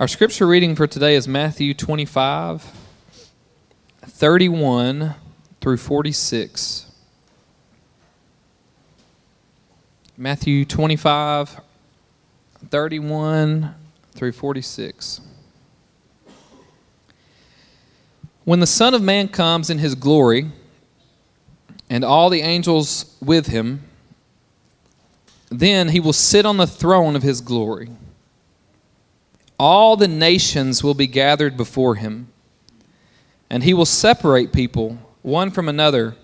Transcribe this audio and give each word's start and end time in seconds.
Our 0.00 0.08
scripture 0.08 0.46
reading 0.46 0.76
for 0.76 0.86
today 0.86 1.14
is 1.14 1.28
Matthew 1.28 1.74
25, 1.74 2.64
31 4.00 5.14
through 5.60 5.76
46. 5.76 6.90
Matthew 10.16 10.64
25, 10.64 11.60
31 12.70 13.74
through 14.12 14.32
46. 14.32 15.20
When 18.44 18.60
the 18.60 18.66
Son 18.66 18.94
of 18.94 19.02
Man 19.02 19.28
comes 19.28 19.68
in 19.68 19.76
his 19.76 19.94
glory, 19.94 20.46
and 21.90 22.02
all 22.02 22.30
the 22.30 22.40
angels 22.40 23.18
with 23.20 23.48
him, 23.48 23.82
then 25.50 25.90
he 25.90 26.00
will 26.00 26.14
sit 26.14 26.46
on 26.46 26.56
the 26.56 26.66
throne 26.66 27.16
of 27.16 27.22
his 27.22 27.42
glory. 27.42 27.90
All 29.62 29.94
the 29.94 30.08
nations 30.08 30.82
will 30.82 30.94
be 30.94 31.06
gathered 31.06 31.54
before 31.54 31.96
him, 31.96 32.28
and 33.50 33.62
he 33.62 33.74
will 33.74 33.84
separate 33.84 34.54
people 34.54 34.96
one 35.20 35.50
from 35.50 35.68
another, 35.68 36.16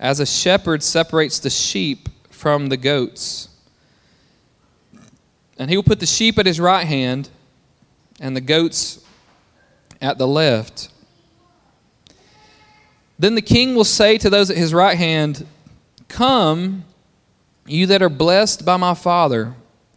as 0.00 0.18
a 0.18 0.26
shepherd 0.26 0.82
separates 0.82 1.38
the 1.38 1.50
sheep 1.50 2.08
from 2.30 2.66
the 2.66 2.76
goats. 2.76 3.48
And 5.56 5.70
he 5.70 5.76
will 5.76 5.84
put 5.84 6.00
the 6.00 6.06
sheep 6.06 6.36
at 6.36 6.46
his 6.46 6.58
right 6.58 6.84
hand, 6.84 7.30
and 8.18 8.34
the 8.34 8.40
goats 8.40 9.04
at 10.02 10.18
the 10.18 10.26
left. 10.26 10.88
Then 13.20 13.36
the 13.36 13.40
king 13.40 13.76
will 13.76 13.84
say 13.84 14.18
to 14.18 14.28
those 14.28 14.50
at 14.50 14.56
his 14.56 14.74
right 14.74 14.98
hand, 14.98 15.46
Come, 16.08 16.86
you 17.68 17.86
that 17.86 18.02
are 18.02 18.08
blessed 18.08 18.64
by 18.64 18.76
my 18.76 18.94
Father 18.94 19.54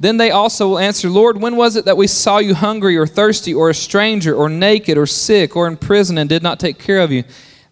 Then 0.00 0.16
they 0.16 0.30
also 0.30 0.66
will 0.66 0.78
answer, 0.78 1.10
Lord, 1.10 1.42
when 1.42 1.56
was 1.56 1.76
it 1.76 1.84
that 1.84 1.98
we 1.98 2.06
saw 2.06 2.38
you 2.38 2.54
hungry 2.54 2.96
or 2.96 3.06
thirsty 3.06 3.52
or 3.52 3.68
a 3.68 3.74
stranger 3.74 4.34
or 4.34 4.48
naked 4.48 4.96
or 4.96 5.04
sick 5.04 5.54
or 5.54 5.68
in 5.68 5.76
prison 5.76 6.16
and 6.16 6.26
did 6.26 6.42
not 6.42 6.58
take 6.58 6.78
care 6.78 7.00
of 7.00 7.12
you? 7.12 7.22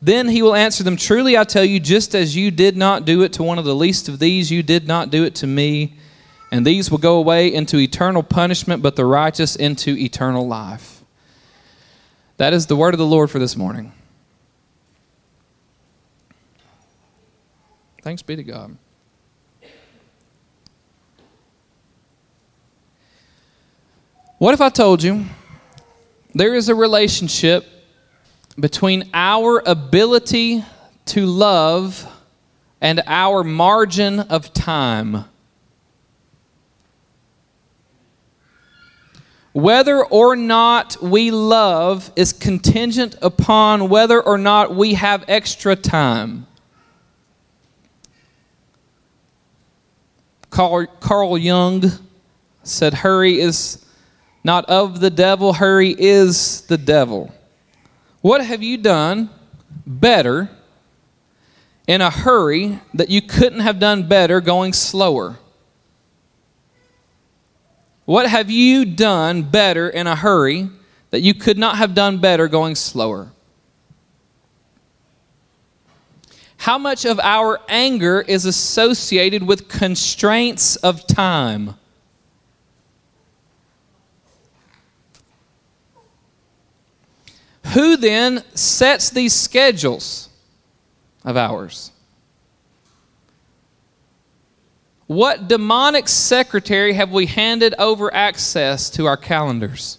Then 0.03 0.29
he 0.29 0.43
will 0.43 0.55
answer 0.55 0.85
them, 0.85 0.97
Truly 0.97 1.39
I 1.39 1.45
tell 1.45 1.65
you, 1.65 1.81
just 1.81 2.15
as 2.15 2.37
you 2.37 2.51
did 2.51 2.77
not 2.77 3.07
do 3.07 3.23
it 3.23 3.33
to 3.35 3.43
one 3.43 3.59
of 3.59 3.65
the 3.65 3.75
least 3.75 4.11
of 4.11 4.19
these, 4.19 4.51
you 4.51 4.63
did 4.63 4.87
not 4.87 5.11
do 5.11 5.25
it 5.25 5.35
to 5.37 5.47
me. 5.47 5.95
And 6.53 6.67
these 6.67 6.91
will 6.91 6.99
go 6.99 7.17
away 7.17 7.53
into 7.53 7.79
eternal 7.79 8.23
punishment, 8.23 8.83
but 8.83 8.95
the 8.95 9.07
righteous 9.07 9.57
into 9.57 9.97
eternal 9.97 10.47
life. 10.47 11.03
That 12.37 12.53
is 12.53 12.67
the 12.67 12.77
word 12.77 12.93
of 12.93 12.99
the 12.99 13.07
Lord 13.07 13.31
for 13.31 13.39
this 13.39 13.57
morning. 13.57 13.93
Thanks 18.03 18.23
be 18.23 18.37
to 18.37 18.45
God. 18.45 18.77
What 24.39 24.55
if 24.55 24.61
I 24.61 24.69
told 24.69 25.03
you 25.03 25.25
there 26.33 26.55
is 26.55 26.69
a 26.69 26.75
relationship 26.75 27.67
between 28.57 29.11
our 29.13 29.61
ability 29.67 30.65
to 31.07 31.27
love 31.27 32.07
and 32.81 33.03
our 33.09 33.43
margin 33.43 34.21
of 34.21 34.55
time? 34.55 35.25
Whether 39.53 40.05
or 40.05 40.37
not 40.37 41.03
we 41.03 41.33
love 41.33 42.13
is 42.15 42.33
contingent 42.33 43.17
upon 43.21 43.89
whether 43.89 44.23
or 44.23 44.39
not 44.39 44.73
we 44.73 44.95
have 44.95 45.25
extra 45.27 45.75
time. 45.75 46.47
Carl, 50.51 50.87
Carl 51.01 51.37
Jung 51.37 51.83
said, 52.63 52.95
Hurry 52.95 53.41
is 53.41 53.85
not 54.45 54.65
of 54.67 55.01
the 55.01 55.11
devil. 55.11 55.53
Hurry 55.55 55.95
is 55.99 56.63
the 56.63 56.79
devil. 56.79 57.33
What 58.21 58.45
have 58.45 58.63
you 58.63 58.77
done 58.77 59.31
better 59.87 60.51
in 61.87 62.01
a 62.01 62.11
hurry 62.11 62.79
that 62.95 63.09
you 63.09 63.23
couldn't 63.23 63.61
have 63.61 63.79
done 63.79 64.09
better 64.09 64.41
going 64.41 64.73
slower? 64.73 65.39
What 68.05 68.29
have 68.29 68.51
you 68.51 68.85
done 68.85 69.43
better 69.43 69.89
in 69.89 70.07
a 70.07 70.17
hurry 70.17 70.71
that 71.11 71.21
you 71.21 71.35
could 71.35 71.59
not 71.59 71.77
have 71.77 71.95
done 71.95 72.19
better 72.19 72.49
going 72.49 72.75
slower? 72.75 73.33
How 76.59 76.77
much 76.77 77.05
of 77.05 77.21
our 77.21 77.61
anger 77.69 78.21
is 78.21 78.45
associated 78.45 79.43
with 79.43 79.69
constraints 79.69 80.77
of 80.77 81.07
time? 81.07 81.75
Who 87.75 87.97
then 87.97 88.43
sets 88.55 89.11
these 89.11 89.35
schedules 89.35 90.29
of 91.25 91.37
ours? 91.37 91.93
What 95.07 95.49
demonic 95.49 96.09
secretary 96.09 96.93
have 96.95 97.11
we 97.11 97.27
handed 97.27 97.75
over 97.79 98.13
access 98.13 98.91
to 98.91 99.07
our 99.07 99.17
calendars? 99.17 99.99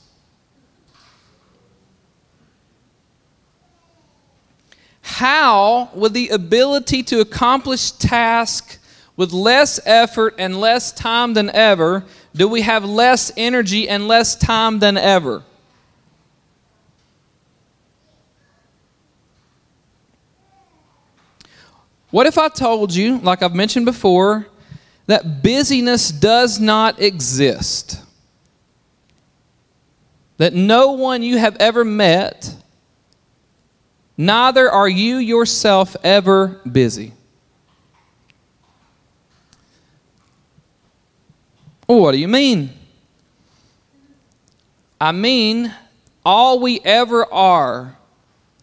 How, 5.02 5.90
with 5.94 6.14
the 6.14 6.30
ability 6.30 7.04
to 7.04 7.20
accomplish 7.20 7.92
tasks 7.92 8.78
with 9.18 9.34
less 9.34 9.80
effort 9.86 10.36
and 10.38 10.60
less 10.60 10.92
time 10.92 11.34
than 11.34 11.50
ever, 11.50 12.06
do 12.36 12.48
we 12.48 12.62
have 12.62 12.86
less 12.86 13.32
energy 13.36 13.90
and 13.90 14.08
less 14.08 14.36
time 14.36 14.80
than 14.80 14.96
ever? 14.96 15.44
What 22.12 22.26
if 22.26 22.38
I 22.38 22.50
told 22.50 22.94
you, 22.94 23.20
like 23.20 23.44
I've 23.44 23.54
mentioned 23.54 23.86
before, 23.86 24.48
that 25.06 25.44
busyness 25.44 26.10
does 26.10 26.60
not 26.60 27.00
exist? 27.00 28.02
That 30.38 30.54
no 30.54 30.94
one 30.94 31.22
you 31.22 31.38
have 31.38 31.56
ever 31.58 31.86
met, 31.86 32.56
neither 34.18 34.70
are 34.70 34.90
you 34.90 35.18
yourself 35.18 35.96
ever 36.04 36.60
busy. 36.70 37.14
What 41.86 42.12
do 42.12 42.18
you 42.18 42.28
mean? 42.28 42.70
I 45.02 45.12
mean, 45.12 45.74
all 46.26 46.60
we 46.60 46.80
ever 46.82 47.26
are 47.34 47.98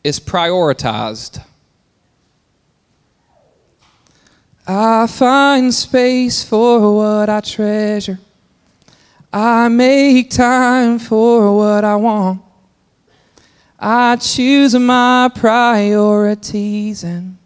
is 0.04 0.20
prioritized. 0.20 1.44
I 4.66 5.06
find 5.06 5.72
space 5.72 6.42
for 6.42 6.96
what 6.96 7.28
I 7.28 7.40
treasure. 7.40 8.18
I 9.32 9.68
make 9.68 10.30
time 10.30 10.98
for 10.98 11.56
what 11.56 11.84
I 11.84 11.94
want. 11.96 12.42
I 13.78 14.16
choose 14.16 14.74
my 14.74 15.30
priorities 15.34 17.04
and 17.04 17.36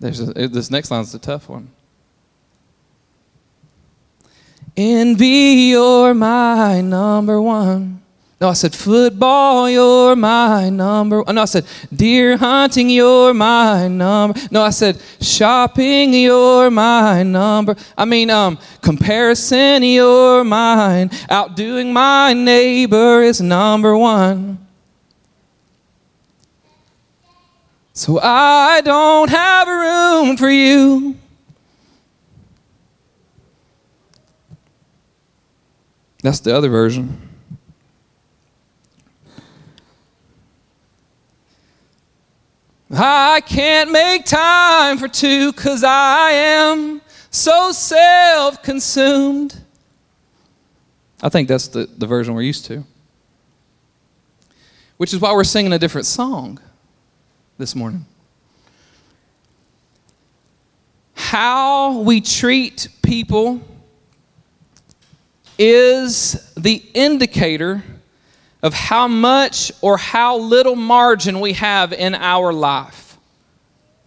There's 0.00 0.20
a, 0.20 0.48
this 0.48 0.70
next 0.70 0.90
line's 0.90 1.14
a 1.14 1.18
tough 1.18 1.50
one. 1.50 1.70
Envy, 4.74 5.68
you're 5.68 6.14
my 6.14 6.80
number 6.80 7.40
one. 7.40 7.99
No, 8.40 8.48
I 8.48 8.54
said 8.54 8.74
football, 8.74 9.68
you're 9.68 10.16
my 10.16 10.70
number. 10.70 11.22
No, 11.30 11.42
I 11.42 11.44
said 11.44 11.66
deer 11.94 12.38
hunting, 12.38 12.88
you're 12.88 13.34
my 13.34 13.86
number. 13.86 14.40
No, 14.50 14.62
I 14.62 14.70
said 14.70 14.98
shopping, 15.20 16.14
you're 16.14 16.70
my 16.70 17.22
number. 17.22 17.76
I 17.98 18.06
mean, 18.06 18.30
um, 18.30 18.58
comparison, 18.80 19.82
you're 19.82 20.42
mine. 20.42 21.10
Outdoing 21.28 21.92
my 21.92 22.32
neighbor 22.32 23.22
is 23.22 23.42
number 23.42 23.94
one. 23.94 24.66
So 27.92 28.18
I 28.22 28.80
don't 28.82 29.28
have 29.28 29.68
room 29.68 30.38
for 30.38 30.48
you. 30.48 31.14
That's 36.22 36.40
the 36.40 36.56
other 36.56 36.70
version. 36.70 37.29
I 42.92 43.40
can't 43.42 43.92
make 43.92 44.24
time 44.24 44.98
for 44.98 45.06
two 45.06 45.52
because 45.52 45.84
I 45.84 46.32
am 46.32 47.00
so 47.30 47.70
self 47.70 48.62
consumed. 48.62 49.62
I 51.22 51.28
think 51.28 51.48
that's 51.48 51.68
the, 51.68 51.86
the 51.86 52.06
version 52.06 52.34
we're 52.34 52.42
used 52.42 52.64
to. 52.66 52.84
Which 54.96 55.14
is 55.14 55.20
why 55.20 55.32
we're 55.32 55.44
singing 55.44 55.72
a 55.72 55.78
different 55.78 56.06
song 56.06 56.58
this 57.58 57.76
morning. 57.76 58.06
How 61.14 62.00
we 62.00 62.20
treat 62.20 62.88
people 63.02 63.60
is 65.58 66.52
the 66.56 66.82
indicator 66.92 67.84
of 68.62 68.74
how 68.74 69.08
much 69.08 69.72
or 69.80 69.96
how 69.96 70.38
little 70.38 70.76
margin 70.76 71.40
we 71.40 71.54
have 71.54 71.92
in 71.92 72.14
our 72.14 72.52
life. 72.52 73.16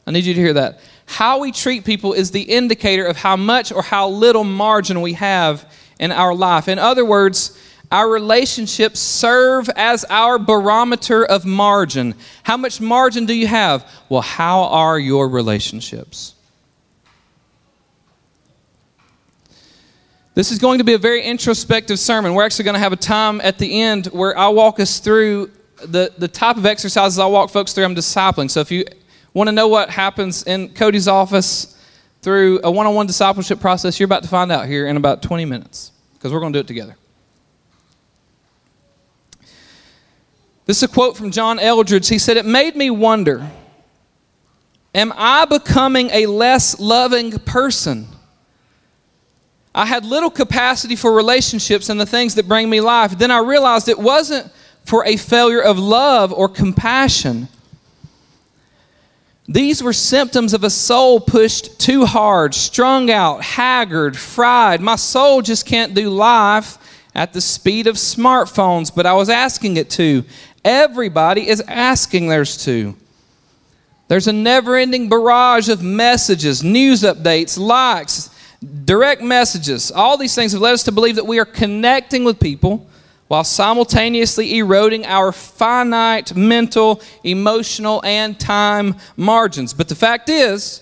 I 0.06 0.12
need 0.12 0.26
you 0.26 0.34
to 0.34 0.40
hear 0.40 0.54
that. 0.54 0.80
How 1.06 1.40
we 1.40 1.52
treat 1.52 1.86
people 1.86 2.14
is 2.14 2.32
the 2.32 2.42
indicator 2.42 3.06
of 3.06 3.18
how 3.18 3.36
much 3.36 3.72
or 3.72 3.82
how 3.82 4.10
little 4.10 4.44
margin 4.44 5.02
we 5.02 5.14
have 5.14 5.70
in 6.00 6.12
our 6.12 6.36
life. 6.36 6.68
In 6.68 6.80
other 6.80 7.06
words, 7.06 7.58
our 7.92 8.10
relationships 8.10 9.00
serve 9.00 9.70
as 9.76 10.04
our 10.10 10.40
barometer 10.40 11.24
of 11.24 11.46
margin. 11.46 12.16
How 12.42 12.58
much 12.58 12.82
margin 12.82 13.26
do 13.26 13.34
you 13.34 13.48
have? 13.48 13.88
Well, 14.10 14.22
how 14.22 14.64
are 14.64 14.98
your 14.98 15.30
relationships? 15.30 16.34
This 20.36 20.52
is 20.52 20.58
going 20.58 20.80
to 20.80 20.84
be 20.84 20.94
a 20.94 20.98
very 20.98 21.22
introspective 21.22 22.00
sermon. 22.00 22.34
We're 22.34 22.44
actually 22.44 22.66
going 22.66 22.74
to 22.74 22.80
have 22.80 22.94
a 22.94 22.98
time 22.98 23.40
at 23.42 23.60
the 23.60 23.82
end 23.82 24.08
where 24.08 24.36
I'll 24.36 24.56
walk 24.56 24.80
us 24.80 25.00
through 25.00 25.52
the, 25.86 26.12
the 26.18 26.28
type 26.28 26.58
of 26.58 26.66
exercises 26.66 27.20
I'll 27.20 27.32
walk 27.32 27.52
folks 27.52 27.74
through. 27.74 27.84
I'm 27.84 27.94
discipling. 27.94 28.50
So 28.50 28.60
if 28.60 28.72
you 28.72 28.86
want 29.36 29.48
to 29.48 29.52
know 29.52 29.68
what 29.68 29.92
happens 29.92 30.44
in 30.44 30.74
Cody's 30.74 31.08
office 31.08 31.80
through 32.24 32.62
a 32.64 32.72
one 32.72 32.88
on 32.88 32.96
one 32.96 33.06
discipleship 33.06 33.60
process, 33.60 34.00
you're 34.00 34.06
about 34.06 34.24
to 34.24 34.30
find 34.30 34.52
out 34.52 34.66
here 34.66 34.88
in 34.88 34.98
about 34.98 35.22
20 35.22 35.46
minutes 35.46 35.92
because 36.14 36.34
we're 36.34 36.40
going 36.40 36.54
to 36.54 36.58
do 36.58 36.62
it 36.62 36.68
together. 36.68 36.96
This 40.66 40.78
is 40.78 40.84
a 40.84 40.88
quote 40.88 41.16
from 41.16 41.30
John 41.30 41.60
Eldredge. 41.60 42.10
He 42.10 42.18
said, 42.18 42.38
It 42.38 42.46
made 42.46 42.76
me 42.76 42.90
wonder 42.90 43.52
Am 44.96 45.14
I 45.16 45.46
becoming 45.46 46.10
a 46.12 46.26
less 46.26 46.80
loving 46.80 47.32
person? 47.40 48.08
I 49.76 49.86
had 49.86 50.06
little 50.06 50.30
capacity 50.30 50.96
for 50.96 51.12
relationships 51.12 51.90
and 51.90 52.00
the 52.00 52.06
things 52.06 52.36
that 52.36 52.48
bring 52.48 52.70
me 52.70 52.80
life. 52.80 53.18
Then 53.18 53.32
I 53.32 53.40
realized 53.40 53.90
it 53.90 53.98
wasn't 53.98 54.52
for 54.86 55.06
a 55.06 55.18
failure 55.18 55.62
of 55.62 55.80
love 55.80 56.32
or 56.32 56.48
compassion. 56.48 57.48
These 59.48 59.84
were 59.84 59.94
symptoms 59.94 60.54
of 60.54 60.64
a 60.64 60.70
soul 60.70 61.20
pushed 61.20 61.80
too 61.80 62.06
hard, 62.06 62.54
strung 62.54 63.12
out, 63.12 63.44
haggard, 63.44 64.16
fried. 64.16 64.80
My 64.80 64.96
soul 64.96 65.42
just 65.42 65.66
can't 65.66 65.94
do 65.94 66.10
life 66.10 66.78
at 67.16 67.34
the 67.34 67.42
speed 67.42 67.88
of 67.88 67.96
smartphones, 67.96 68.94
but 68.94 69.06
I 69.06 69.14
was 69.14 69.30
asking 69.30 69.78
it 69.78 69.90
to. 69.92 70.24
Everybody 70.64 71.48
is 71.48 71.62
asking 71.68 72.30
theirs 72.30 72.64
to. 72.66 72.96
There's 74.08 74.28
a 74.28 74.34
never 74.34 74.78
ending 74.78 75.10
barrage 75.10 75.70
of 75.70 75.82
messages, 75.82 76.64
news 76.64 77.02
updates, 77.02 77.58
likes, 77.58 78.30
direct 78.86 79.22
messages, 79.22 79.92
all 79.92 80.18
these 80.18 80.36
things 80.36 80.52
have 80.54 80.62
led 80.62 80.74
us 80.74 80.84
to 80.84 80.92
believe 80.92 81.16
that 81.16 81.26
we 81.26 81.40
are 81.40 81.46
connecting 81.46 82.24
with 82.24 82.40
people 82.40 82.88
while 83.28 83.44
simultaneously 83.44 84.58
eroding 84.58 85.06
our 85.06 85.32
finite 85.32 86.36
mental, 86.36 87.02
emotional, 87.24 88.04
and 88.06 88.40
time 88.40 88.96
margins. 89.18 89.74
But 89.74 89.90
the 89.90 89.96
fact 89.96 90.30
is, 90.30 90.82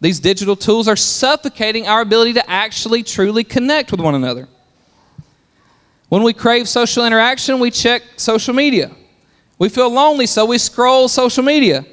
these 0.00 0.20
digital 0.20 0.56
tools 0.56 0.88
are 0.88 0.96
suffocating 0.96 1.86
our 1.86 2.02
ability 2.02 2.34
to 2.34 2.50
actually 2.50 3.02
truly 3.02 3.44
connect 3.44 3.90
with 3.90 4.00
one 4.00 4.14
another. 4.14 4.48
When 6.10 6.22
we 6.22 6.34
crave 6.34 6.68
social 6.68 7.06
interaction, 7.06 7.58
we 7.58 7.70
check 7.70 8.02
social 8.16 8.54
media. 8.54 8.90
We 9.58 9.68
feel 9.68 9.88
lonely, 9.90 10.26
so 10.26 10.44
we 10.44 10.58
scroll 10.58 11.08
social 11.08 11.42
media. 11.42 11.86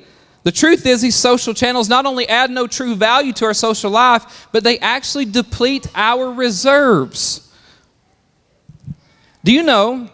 The 0.44 0.52
truth 0.52 0.86
is, 0.86 1.02
these 1.02 1.16
social 1.16 1.54
channels 1.54 1.88
not 1.88 2.06
only 2.06 2.28
add 2.28 2.50
no 2.50 2.66
true 2.66 2.96
value 2.96 3.32
to 3.34 3.46
our 3.46 3.54
social 3.54 3.92
life, 3.92 4.48
but 4.52 4.64
they 4.64 4.80
actually 4.80 5.26
deplete 5.26 5.88
our 5.94 6.32
reserves. 6.32 7.48
Do 9.44 9.52
you 9.52 9.64
know? 9.64 10.10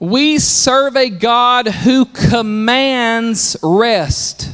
We 0.00 0.38
serve 0.38 0.96
a 0.96 1.08
God 1.08 1.68
who 1.68 2.04
commands 2.04 3.56
rest. 3.62 4.50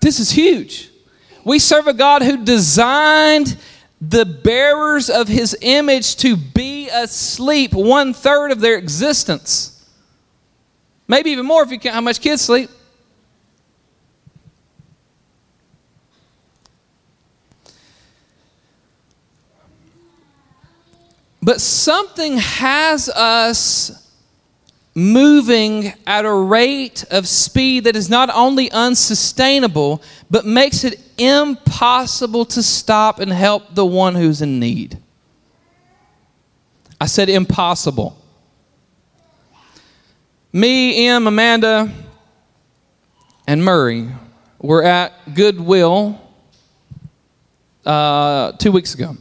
This 0.00 0.18
is 0.18 0.30
huge. 0.30 0.88
We 1.44 1.58
serve 1.58 1.88
a 1.88 1.92
God 1.92 2.22
who 2.22 2.44
designed 2.44 3.56
the 4.00 4.24
bearers 4.24 5.10
of 5.10 5.28
his 5.28 5.56
image 5.60 6.16
to 6.16 6.36
be 6.36 6.88
asleep 6.88 7.74
one 7.74 8.14
third 8.14 8.50
of 8.50 8.60
their 8.60 8.76
existence. 8.76 9.76
Maybe 11.06 11.30
even 11.30 11.44
more 11.44 11.62
if 11.62 11.70
you 11.70 11.78
count 11.78 11.94
how 11.94 12.00
much 12.00 12.20
kids 12.20 12.42
sleep. 12.42 12.70
But 21.42 21.60
something 21.60 22.36
has 22.36 23.08
us 23.08 23.99
moving 24.94 25.92
at 26.06 26.24
a 26.24 26.32
rate 26.32 27.04
of 27.10 27.28
speed 27.28 27.84
that 27.84 27.94
is 27.94 28.10
not 28.10 28.28
only 28.34 28.70
unsustainable, 28.70 30.02
but 30.30 30.44
makes 30.44 30.84
it 30.84 31.00
impossible 31.16 32.44
to 32.44 32.62
stop 32.62 33.20
and 33.20 33.32
help 33.32 33.74
the 33.74 33.86
one 33.86 34.14
who's 34.14 34.42
in 34.42 34.58
need. 34.58 34.98
I 37.00 37.06
said 37.06 37.28
impossible. 37.28 38.16
Me, 40.52 41.06
Em, 41.06 41.26
Amanda, 41.26 41.92
and 43.46 43.64
Murray 43.64 44.08
were 44.58 44.82
at 44.82 45.12
Goodwill 45.34 46.20
uh, 47.86 48.52
two 48.52 48.72
weeks 48.72 48.94
ago. 48.94 49.16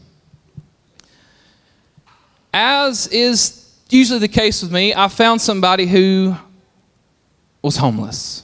As 2.52 3.08
is 3.08 3.59
usually 3.90 4.20
the 4.20 4.28
case 4.28 4.62
with 4.62 4.72
me, 4.72 4.94
I 4.94 5.08
found 5.08 5.42
somebody 5.42 5.86
who 5.86 6.36
was 7.62 7.76
homeless. 7.76 8.44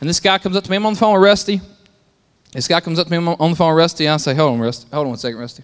And 0.00 0.08
this 0.08 0.20
guy 0.20 0.38
comes 0.38 0.56
up 0.56 0.64
to 0.64 0.70
me. 0.70 0.76
I'm 0.76 0.86
on 0.86 0.92
the 0.94 0.98
phone 0.98 1.14
with 1.14 1.22
Rusty. 1.22 1.60
This 2.52 2.68
guy 2.68 2.80
comes 2.80 2.98
up 2.98 3.06
to 3.06 3.10
me. 3.10 3.16
I'm 3.16 3.28
on 3.28 3.50
the 3.50 3.56
phone 3.56 3.74
with 3.74 3.78
Rusty. 3.78 4.06
And 4.06 4.14
I 4.14 4.16
say, 4.18 4.34
Hold 4.34 4.54
on, 4.54 4.60
Rusty. 4.60 4.88
Hold 4.92 5.04
on 5.04 5.10
one 5.10 5.18
second, 5.18 5.38
Rusty. 5.38 5.62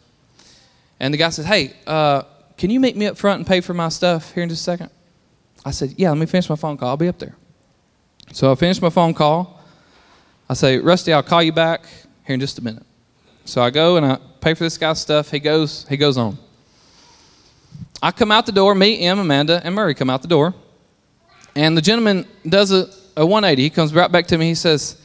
And 0.99 1.13
the 1.13 1.19
guy 1.19 1.31
says, 1.31 1.47
Hey, 1.47 1.75
uh, 1.87 2.23
can 2.57 2.71
you 2.71 2.81
meet 2.81 2.97
me 2.97 3.07
up 3.07 3.17
front 3.17 3.39
and 3.39 3.47
pay 3.47 3.61
for 3.61 3.75
my 3.75 3.89
stuff 3.89 4.33
here 4.33 4.43
in 4.43 4.49
just 4.49 4.63
a 4.63 4.65
second? 4.65 4.91
I 5.65 5.71
said, 5.71 5.95
Yeah, 5.97 6.11
let 6.11 6.19
me 6.19 6.27
finish 6.27 6.49
my 6.49 6.57
phone 6.57 6.77
call. 6.77 6.91
I'll 6.91 6.97
be 6.97 7.09
up 7.09 7.19
there. 7.19 7.37
So 8.33 8.51
I 8.51 8.55
finish 8.55 8.81
my 8.81 8.91
phone 8.91 9.13
call. 9.13 9.61
I 10.49 10.55
say, 10.55 10.79
Rusty, 10.79 11.13
I'll 11.13 11.23
call 11.23 11.43
you 11.43 11.53
back 11.53 11.85
here 12.27 12.35
in 12.35 12.41
just 12.41 12.59
a 12.59 12.63
minute. 12.63 12.85
So 13.45 13.63
I 13.63 13.71
go 13.71 13.97
and 13.97 14.07
I 14.07 14.19
pay 14.41 14.55
for 14.55 14.65
this 14.65 14.79
guy's 14.79 15.01
stuff. 15.01 15.31
He 15.31 15.39
goes, 15.39 15.87
he 15.89 15.97
goes 15.97 16.17
on. 16.17 16.39
I 18.03 18.11
come 18.11 18.33
out 18.33 18.47
the 18.47 18.53
door, 18.53 18.75
me, 18.75 19.01
Em, 19.01 19.21
Amanda, 19.21 19.61
and 19.63 19.75
Murray 19.75 19.95
come 19.95 20.11
out 20.11 20.23
the 20.23 20.29
door. 20.29 20.55
And 21.55 21.77
the 21.77 21.83
gentleman 21.83 22.27
does 22.47 22.73
a, 22.73 22.91
a 23.17 23.25
180. 23.25 23.63
He 23.63 23.71
comes 23.71 23.95
right 23.95 24.11
back 24.11 24.27
to 24.29 24.39
me. 24.39 24.49
He 24.49 24.55
says, 24.57 24.99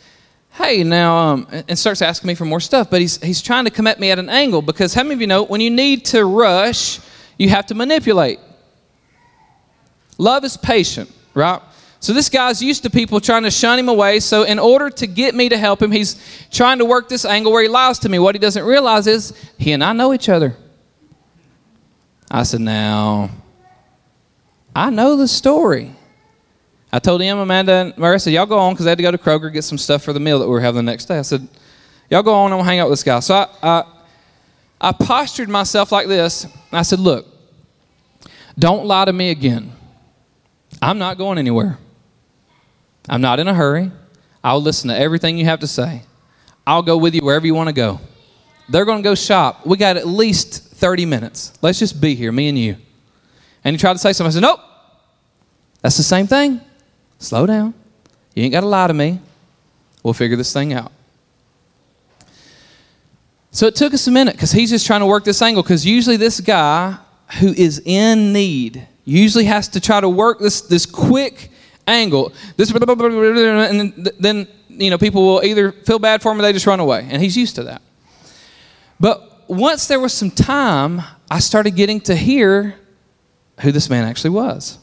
Hey, 0.51 0.83
now, 0.83 1.17
um, 1.17 1.47
and 1.51 1.77
starts 1.77 2.01
asking 2.01 2.29
me 2.29 2.33
for 2.33 2.45
more 2.45 2.59
stuff. 2.59 2.89
But 2.89 3.01
he's, 3.01 3.21
he's 3.21 3.43
trying 3.43 3.65
to 3.65 3.71
come 3.71 3.85
at 3.85 3.99
me 3.99 4.09
at 4.09 4.17
an 4.17 4.29
angle 4.29 4.63
because 4.63 4.95
how 4.95 5.03
many 5.03 5.13
of 5.13 5.21
you 5.21 5.27
know 5.27 5.43
when 5.43 5.61
you 5.61 5.69
need 5.69 6.05
to 6.05 6.25
rush, 6.25 6.99
you 7.37 7.49
have 7.49 7.67
to 7.67 7.75
manipulate? 7.75 8.39
Love 10.17 10.43
is 10.43 10.57
patient, 10.57 11.13
right? 11.35 11.61
So 11.99 12.13
this 12.13 12.29
guy's 12.29 12.63
used 12.63 12.81
to 12.83 12.89
people 12.89 13.19
trying 13.19 13.43
to 13.43 13.51
shun 13.51 13.77
him 13.77 13.89
away. 13.89 14.19
So 14.19 14.43
in 14.43 14.57
order 14.57 14.89
to 14.89 15.05
get 15.05 15.35
me 15.35 15.49
to 15.49 15.57
help 15.57 15.79
him, 15.81 15.91
he's 15.91 16.19
trying 16.49 16.79
to 16.79 16.85
work 16.85 17.07
this 17.07 17.25
angle 17.25 17.51
where 17.51 17.61
he 17.61 17.69
lies 17.69 17.99
to 17.99 18.09
me. 18.09 18.17
What 18.17 18.33
he 18.33 18.39
doesn't 18.39 18.63
realize 18.63 19.05
is 19.05 19.33
he 19.59 19.73
and 19.73 19.83
I 19.83 19.93
know 19.93 20.11
each 20.11 20.29
other. 20.29 20.55
I 22.29 22.43
said, 22.43 22.61
Now, 22.61 23.29
I 24.75 24.89
know 24.89 25.15
the 25.15 25.27
story. 25.27 25.93
I 26.91 26.99
told 26.99 27.21
him, 27.21 27.37
Amanda, 27.37 27.93
and 27.97 28.21
said, 28.21 28.33
Y'all 28.33 28.45
go 28.45 28.57
on 28.57 28.73
because 28.73 28.85
I 28.85 28.89
had 28.89 28.97
to 28.97 29.03
go 29.03 29.11
to 29.11 29.17
Kroger 29.17 29.51
get 29.51 29.63
some 29.63 29.77
stuff 29.77 30.03
for 30.03 30.13
the 30.13 30.19
meal 30.19 30.39
that 30.39 30.45
we 30.45 30.51
were 30.51 30.61
having 30.61 30.85
the 30.85 30.91
next 30.91 31.05
day. 31.05 31.19
I 31.19 31.23
said, 31.23 31.47
Y'all 32.09 32.23
go 32.23 32.33
on, 32.33 32.51
I'm 32.51 32.57
going 32.57 32.65
to 32.65 32.69
hang 32.69 32.79
out 32.79 32.89
with 32.89 32.99
this 32.99 33.03
guy. 33.03 33.19
So 33.19 33.35
I, 33.35 33.47
I, 33.61 33.83
I 34.79 34.91
postured 34.91 35.49
myself 35.49 35.91
like 35.91 36.07
this. 36.07 36.47
I 36.71 36.81
said, 36.81 36.99
Look, 36.99 37.27
don't 38.57 38.85
lie 38.85 39.05
to 39.05 39.13
me 39.13 39.31
again. 39.31 39.73
I'm 40.81 40.97
not 40.97 41.17
going 41.17 41.37
anywhere. 41.37 41.77
I'm 43.09 43.21
not 43.21 43.39
in 43.39 43.47
a 43.47 43.53
hurry. 43.53 43.91
I'll 44.43 44.61
listen 44.61 44.89
to 44.89 44.97
everything 44.97 45.37
you 45.37 45.45
have 45.45 45.61
to 45.61 45.67
say. 45.67 46.03
I'll 46.65 46.81
go 46.81 46.97
with 46.97 47.15
you 47.15 47.21
wherever 47.21 47.45
you 47.45 47.55
want 47.55 47.67
to 47.67 47.73
go. 47.73 47.99
They're 48.69 48.85
going 48.85 48.99
to 48.99 49.03
go 49.03 49.15
shop. 49.15 49.65
We 49.65 49.77
got 49.77 49.97
at 49.97 50.07
least 50.07 50.66
30 50.77 51.05
minutes. 51.05 51.53
Let's 51.61 51.79
just 51.79 51.99
be 51.99 52.15
here, 52.15 52.31
me 52.31 52.49
and 52.49 52.57
you. 52.57 52.77
And 53.63 53.73
he 53.73 53.79
tried 53.79 53.93
to 53.93 53.99
say 53.99 54.13
something. 54.13 54.31
I 54.31 54.33
said, 54.33 54.41
Nope. 54.41 54.59
That's 55.81 55.97
the 55.97 56.03
same 56.03 56.27
thing. 56.27 56.61
Slow 57.19 57.45
down. 57.45 57.73
You 58.33 58.43
ain't 58.43 58.51
got 58.51 58.61
to 58.61 58.67
lie 58.67 58.87
to 58.87 58.93
me. 58.93 59.19
We'll 60.03 60.13
figure 60.13 60.37
this 60.37 60.53
thing 60.53 60.73
out. 60.73 60.91
So 63.51 63.65
it 63.65 63.75
took 63.75 63.93
us 63.93 64.05
a 64.05 64.11
minute 64.11 64.35
because 64.35 64.51
he's 64.51 64.69
just 64.69 64.85
trying 64.85 64.99
to 64.99 65.07
work 65.07 65.23
this 65.23 65.41
angle 65.41 65.63
because 65.63 65.85
usually 65.85 66.17
this 66.17 66.39
guy 66.39 66.97
who 67.39 67.47
is 67.47 67.81
in 67.83 68.31
need 68.31 68.87
usually 69.03 69.45
has 69.45 69.67
to 69.69 69.79
try 69.79 69.99
to 69.99 70.09
work 70.09 70.39
this, 70.39 70.61
this 70.61 70.85
quick 70.85 71.49
angle. 71.87 72.33
This, 72.55 72.71
and 72.71 73.93
then, 74.19 74.47
you 74.69 74.89
know, 74.91 74.97
people 74.97 75.25
will 75.25 75.43
either 75.43 75.71
feel 75.71 75.97
bad 75.97 76.21
for 76.21 76.31
him 76.31 76.39
or 76.39 76.43
they 76.43 76.53
just 76.53 76.67
run 76.67 76.79
away. 76.79 77.07
And 77.09 77.21
he's 77.21 77.35
used 77.35 77.55
to 77.55 77.63
that. 77.63 77.81
But 78.99 79.36
once 79.47 79.87
there 79.87 79.99
was 79.99 80.13
some 80.13 80.31
time, 80.31 81.01
I 81.29 81.39
started 81.39 81.75
getting 81.75 82.01
to 82.01 82.15
hear 82.15 82.75
who 83.61 83.71
this 83.71 83.89
man 83.89 84.05
actually 84.05 84.31
was. 84.31 84.77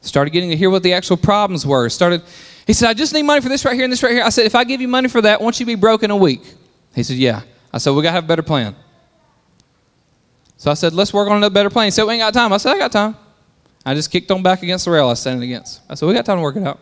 Started 0.00 0.30
getting 0.30 0.50
to 0.50 0.56
hear 0.56 0.70
what 0.70 0.82
the 0.82 0.92
actual 0.92 1.16
problems 1.16 1.66
were. 1.66 1.88
Started, 1.88 2.22
he 2.66 2.72
said, 2.72 2.88
I 2.90 2.94
just 2.94 3.14
need 3.14 3.22
money 3.22 3.40
for 3.40 3.48
this 3.48 3.64
right 3.64 3.74
here 3.74 3.84
and 3.84 3.92
this 3.92 4.02
right 4.02 4.12
here. 4.12 4.22
I 4.22 4.28
said, 4.28 4.44
if 4.44 4.54
I 4.54 4.64
give 4.64 4.80
you 4.80 4.88
money 4.88 5.08
for 5.08 5.22
that, 5.22 5.40
won't 5.40 5.58
you 5.58 5.66
be 5.66 5.74
broke 5.74 6.02
in 6.02 6.10
a 6.10 6.16
week? 6.16 6.42
He 6.94 7.02
said, 7.02 7.16
yeah. 7.16 7.42
I 7.72 7.78
said, 7.78 7.92
we 7.92 8.02
got 8.02 8.10
to 8.10 8.12
have 8.12 8.24
a 8.24 8.26
better 8.26 8.42
plan. 8.42 8.76
So 10.56 10.70
I 10.70 10.74
said, 10.74 10.92
let's 10.92 11.12
work 11.12 11.28
on 11.28 11.42
a 11.42 11.50
better 11.50 11.70
plan. 11.70 11.86
He 11.86 11.90
said, 11.90 12.04
we 12.04 12.14
ain't 12.14 12.20
got 12.20 12.34
time. 12.34 12.52
I 12.52 12.58
said, 12.58 12.74
I 12.74 12.78
got 12.78 12.92
time. 12.92 13.16
I 13.84 13.94
just 13.94 14.10
kicked 14.10 14.30
on 14.30 14.42
back 14.42 14.62
against 14.62 14.84
the 14.86 14.90
rail 14.90 15.06
I 15.06 15.08
was 15.08 15.20
standing 15.20 15.48
against. 15.48 15.80
I 15.88 15.94
said, 15.94 16.06
we 16.06 16.14
got 16.14 16.24
time 16.24 16.38
to 16.38 16.42
work 16.42 16.56
it 16.56 16.62
out. 16.62 16.80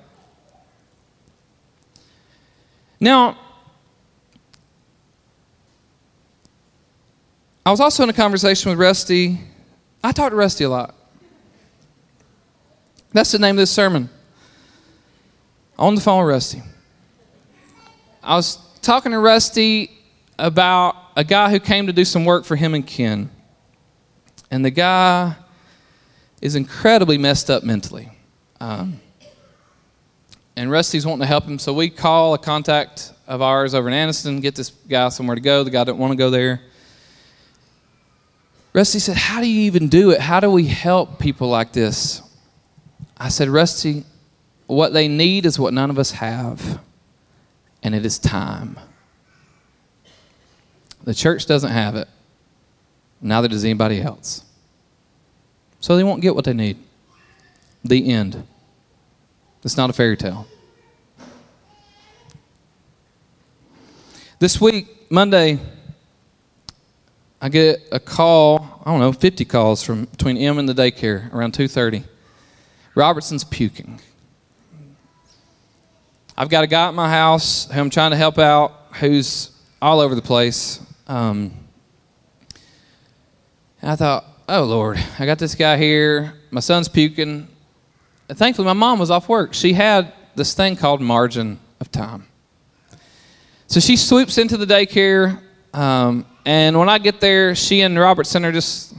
Now, 3.01 3.39
I 7.65 7.71
was 7.71 7.79
also 7.79 8.03
in 8.03 8.09
a 8.09 8.13
conversation 8.13 8.71
with 8.71 8.79
Rusty. 8.81 9.39
I 10.03 10.11
talk 10.11 10.31
to 10.31 10.37
Rusty 10.37 10.65
a 10.65 10.69
lot. 10.69 10.97
That's 13.13 13.31
the 13.31 13.39
name 13.39 13.55
of 13.55 13.59
this 13.59 13.71
sermon. 13.71 14.11
On 15.79 15.95
the 15.95 16.01
phone 16.01 16.25
with 16.25 16.33
Rusty. 16.33 16.63
I 18.21 18.35
was 18.35 18.57
talking 18.81 19.13
to 19.13 19.19
Rusty 19.21 19.93
about 20.41 20.97
a 21.17 21.23
guy 21.23 21.51
who 21.51 21.61
came 21.61 21.87
to 21.87 21.93
do 21.93 22.05
some 22.05 22.25
work 22.25 22.45
for 22.45 22.57
him 22.57 22.75
and 22.75 22.85
Ken. 22.85 23.31
And 24.51 24.65
the 24.65 24.71
guy 24.71 25.37
is 26.41 26.57
incredibly 26.57 27.17
messed 27.17 27.49
up 27.49 27.63
mentally. 27.63 28.11
Um, 28.61 29.01
and 30.57 30.69
Rusty's 30.69 31.07
wanting 31.07 31.21
to 31.21 31.27
help 31.27 31.45
him, 31.45 31.61
so 31.61 31.73
we 31.73 31.91
call 31.91 32.35
a 32.35 32.39
contact 32.39 33.13
of 33.29 33.41
ours 33.41 33.73
over 33.73 33.89
in 33.89 33.95
Anniston, 33.95 34.43
get 34.43 34.57
this 34.57 34.71
guy 34.71 35.09
somewhere 35.11 35.37
to 35.37 35.41
go. 35.41 35.63
The 35.63 35.71
guy 35.71 35.85
didn't 35.85 35.99
want 35.99 36.11
to 36.11 36.17
go 36.17 36.29
there. 36.29 36.61
Rusty 38.73 38.99
said, 38.99 39.17
How 39.17 39.41
do 39.41 39.49
you 39.49 39.63
even 39.63 39.89
do 39.89 40.11
it? 40.11 40.21
How 40.21 40.41
do 40.41 40.51
we 40.51 40.67
help 40.67 41.19
people 41.19 41.49
like 41.49 41.73
this? 41.73 42.23
I 43.17 43.29
said, 43.29 43.49
Rusty, 43.49 44.05
what 44.67 44.93
they 44.93 45.09
need 45.09 45.47
is 45.47 45.59
what 45.59 45.75
none 45.75 45.91
of 45.91 45.99
us 45.99 46.13
have, 46.13 46.81
and 47.83 47.95
it 47.95 48.07
is 48.07 48.19
time. 48.19 48.79
The 51.05 51.15
church 51.15 51.47
doesn't 51.47 51.71
have 51.71 51.97
it, 51.97 52.09
neither 53.21 53.49
does 53.49 53.65
anybody 53.65 54.01
else. 54.01 54.45
So 55.81 55.97
they 55.97 56.05
won't 56.05 56.23
get 56.23 56.35
what 56.35 56.45
they 56.45 56.53
need. 56.53 56.79
The 57.85 58.11
end. 58.11 58.47
It's 59.65 59.77
not 59.77 59.91
a 59.91 59.93
fairy 59.93 60.17
tale. 60.17 60.47
This 64.39 64.61
week, 64.61 65.11
Monday, 65.11 65.59
I 67.45 67.49
get 67.49 67.83
a 67.91 67.99
call, 67.99 68.81
I 68.87 68.93
don't 68.93 69.01
know, 69.01 69.13
50 69.13 69.45
calls 69.47 69.83
from 69.83 70.05
between 70.05 70.37
Em 70.37 70.59
and 70.59 70.69
the 70.69 70.75
daycare 70.75 71.35
around 71.35 71.55
2:30. 71.55 72.05
Robertson's 72.95 73.43
puking. 73.43 73.99
I've 76.39 76.49
got 76.49 76.63
a 76.63 76.69
guy 76.69 76.87
at 76.87 76.95
my 76.95 77.11
house 77.11 77.69
who 77.69 77.81
I'm 77.81 77.91
trying 77.91 78.13
to 78.13 78.17
help 78.17 78.39
out 78.39 78.87
who's 78.93 79.51
all 79.81 79.99
over 79.99 80.15
the 80.15 80.23
place. 80.23 80.81
Um, 81.09 81.53
and 83.81 83.91
I 83.91 83.97
thought, 83.97 84.25
oh 84.49 84.63
Lord, 84.63 85.03
I 85.19 85.27
got 85.27 85.41
this 85.41 85.57
guy 85.57 85.77
here. 85.77 86.35
My 86.53 86.61
son's 86.61 86.89
puking. 86.89 87.49
And 88.29 88.39
thankfully, 88.39 88.67
my 88.67 88.73
mom 88.73 89.01
was 89.01 89.11
off 89.11 89.29
work. 89.29 89.53
She 89.53 89.73
had 89.73 90.13
this 90.37 90.55
thing 90.55 90.77
called 90.77 91.01
margin 91.01 91.59
of 91.81 91.91
time. 91.91 92.29
So 93.67 93.81
she 93.81 93.97
swoops 93.97 94.39
into 94.39 94.57
the 94.57 94.67
daycare. 94.67 95.41
Um, 95.75 96.25
and 96.45 96.79
when 96.79 96.89
I 96.89 96.99
get 96.99 97.21
there, 97.21 97.55
she 97.55 97.83
and 97.83 97.99
Robertson 97.99 98.45
are 98.45 98.53
just. 98.53 98.95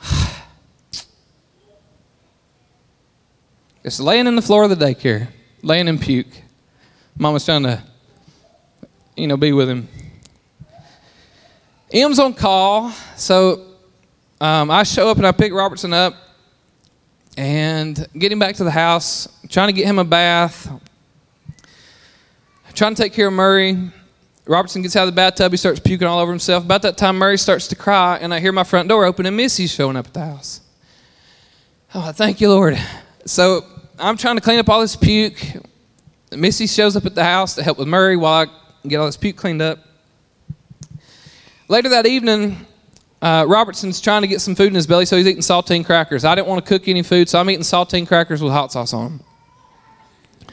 just 3.82 4.00
laying 4.00 4.26
in 4.26 4.36
the 4.36 4.42
floor 4.42 4.64
of 4.64 4.70
the 4.70 4.76
daycare, 4.76 5.28
laying 5.62 5.88
in 5.88 5.98
puke. 5.98 6.42
Mama's 7.16 7.44
trying 7.44 7.64
to, 7.64 7.82
you 9.16 9.26
know, 9.26 9.36
be 9.36 9.52
with 9.52 9.68
him. 9.68 9.88
Em's 11.92 12.18
on 12.18 12.34
call, 12.34 12.90
so 13.16 13.64
um, 14.40 14.70
I 14.70 14.84
show 14.84 15.10
up 15.10 15.16
and 15.16 15.26
I 15.26 15.32
pick 15.32 15.52
Robertson 15.52 15.92
up 15.92 16.14
and 17.36 18.06
get 18.16 18.30
him 18.30 18.38
back 18.38 18.54
to 18.56 18.64
the 18.64 18.70
house, 18.70 19.26
trying 19.48 19.68
to 19.68 19.72
get 19.72 19.86
him 19.86 19.98
a 19.98 20.04
bath, 20.04 20.70
trying 22.74 22.94
to 22.94 23.02
take 23.02 23.12
care 23.14 23.28
of 23.28 23.32
Murray. 23.32 23.90
Robertson 24.48 24.80
gets 24.80 24.96
out 24.96 25.06
of 25.06 25.08
the 25.08 25.16
bathtub. 25.16 25.52
He 25.52 25.58
starts 25.58 25.78
puking 25.78 26.08
all 26.08 26.18
over 26.18 26.32
himself. 26.32 26.64
About 26.64 26.80
that 26.82 26.96
time, 26.96 27.18
Murray 27.18 27.36
starts 27.36 27.68
to 27.68 27.76
cry, 27.76 28.16
and 28.16 28.32
I 28.32 28.40
hear 28.40 28.50
my 28.50 28.64
front 28.64 28.88
door 28.88 29.04
open, 29.04 29.26
and 29.26 29.36
Missy's 29.36 29.70
showing 29.70 29.94
up 29.94 30.06
at 30.06 30.14
the 30.14 30.24
house. 30.24 30.62
Oh, 31.94 32.12
thank 32.12 32.40
you, 32.40 32.48
Lord. 32.48 32.78
So 33.26 33.64
I'm 33.98 34.16
trying 34.16 34.36
to 34.36 34.40
clean 34.40 34.58
up 34.58 34.68
all 34.70 34.80
this 34.80 34.96
puke. 34.96 35.38
Missy 36.32 36.66
shows 36.66 36.96
up 36.96 37.04
at 37.04 37.14
the 37.14 37.24
house 37.24 37.54
to 37.56 37.62
help 37.62 37.78
with 37.78 37.88
Murray 37.88 38.16
while 38.16 38.46
I 38.46 38.88
get 38.88 38.96
all 38.96 39.06
this 39.06 39.18
puke 39.18 39.36
cleaned 39.36 39.60
up. 39.60 39.80
Later 41.68 41.90
that 41.90 42.06
evening, 42.06 42.56
uh, 43.20 43.44
Robertson's 43.46 44.00
trying 44.00 44.22
to 44.22 44.28
get 44.28 44.40
some 44.40 44.54
food 44.54 44.68
in 44.68 44.74
his 44.74 44.86
belly, 44.86 45.04
so 45.04 45.18
he's 45.18 45.26
eating 45.26 45.42
saltine 45.42 45.84
crackers. 45.84 46.24
I 46.24 46.34
didn't 46.34 46.48
want 46.48 46.64
to 46.64 46.68
cook 46.68 46.88
any 46.88 47.02
food, 47.02 47.28
so 47.28 47.38
I'm 47.38 47.50
eating 47.50 47.64
saltine 47.64 48.06
crackers 48.06 48.42
with 48.42 48.52
hot 48.52 48.72
sauce 48.72 48.94
on 48.94 49.18
them. 50.38 50.50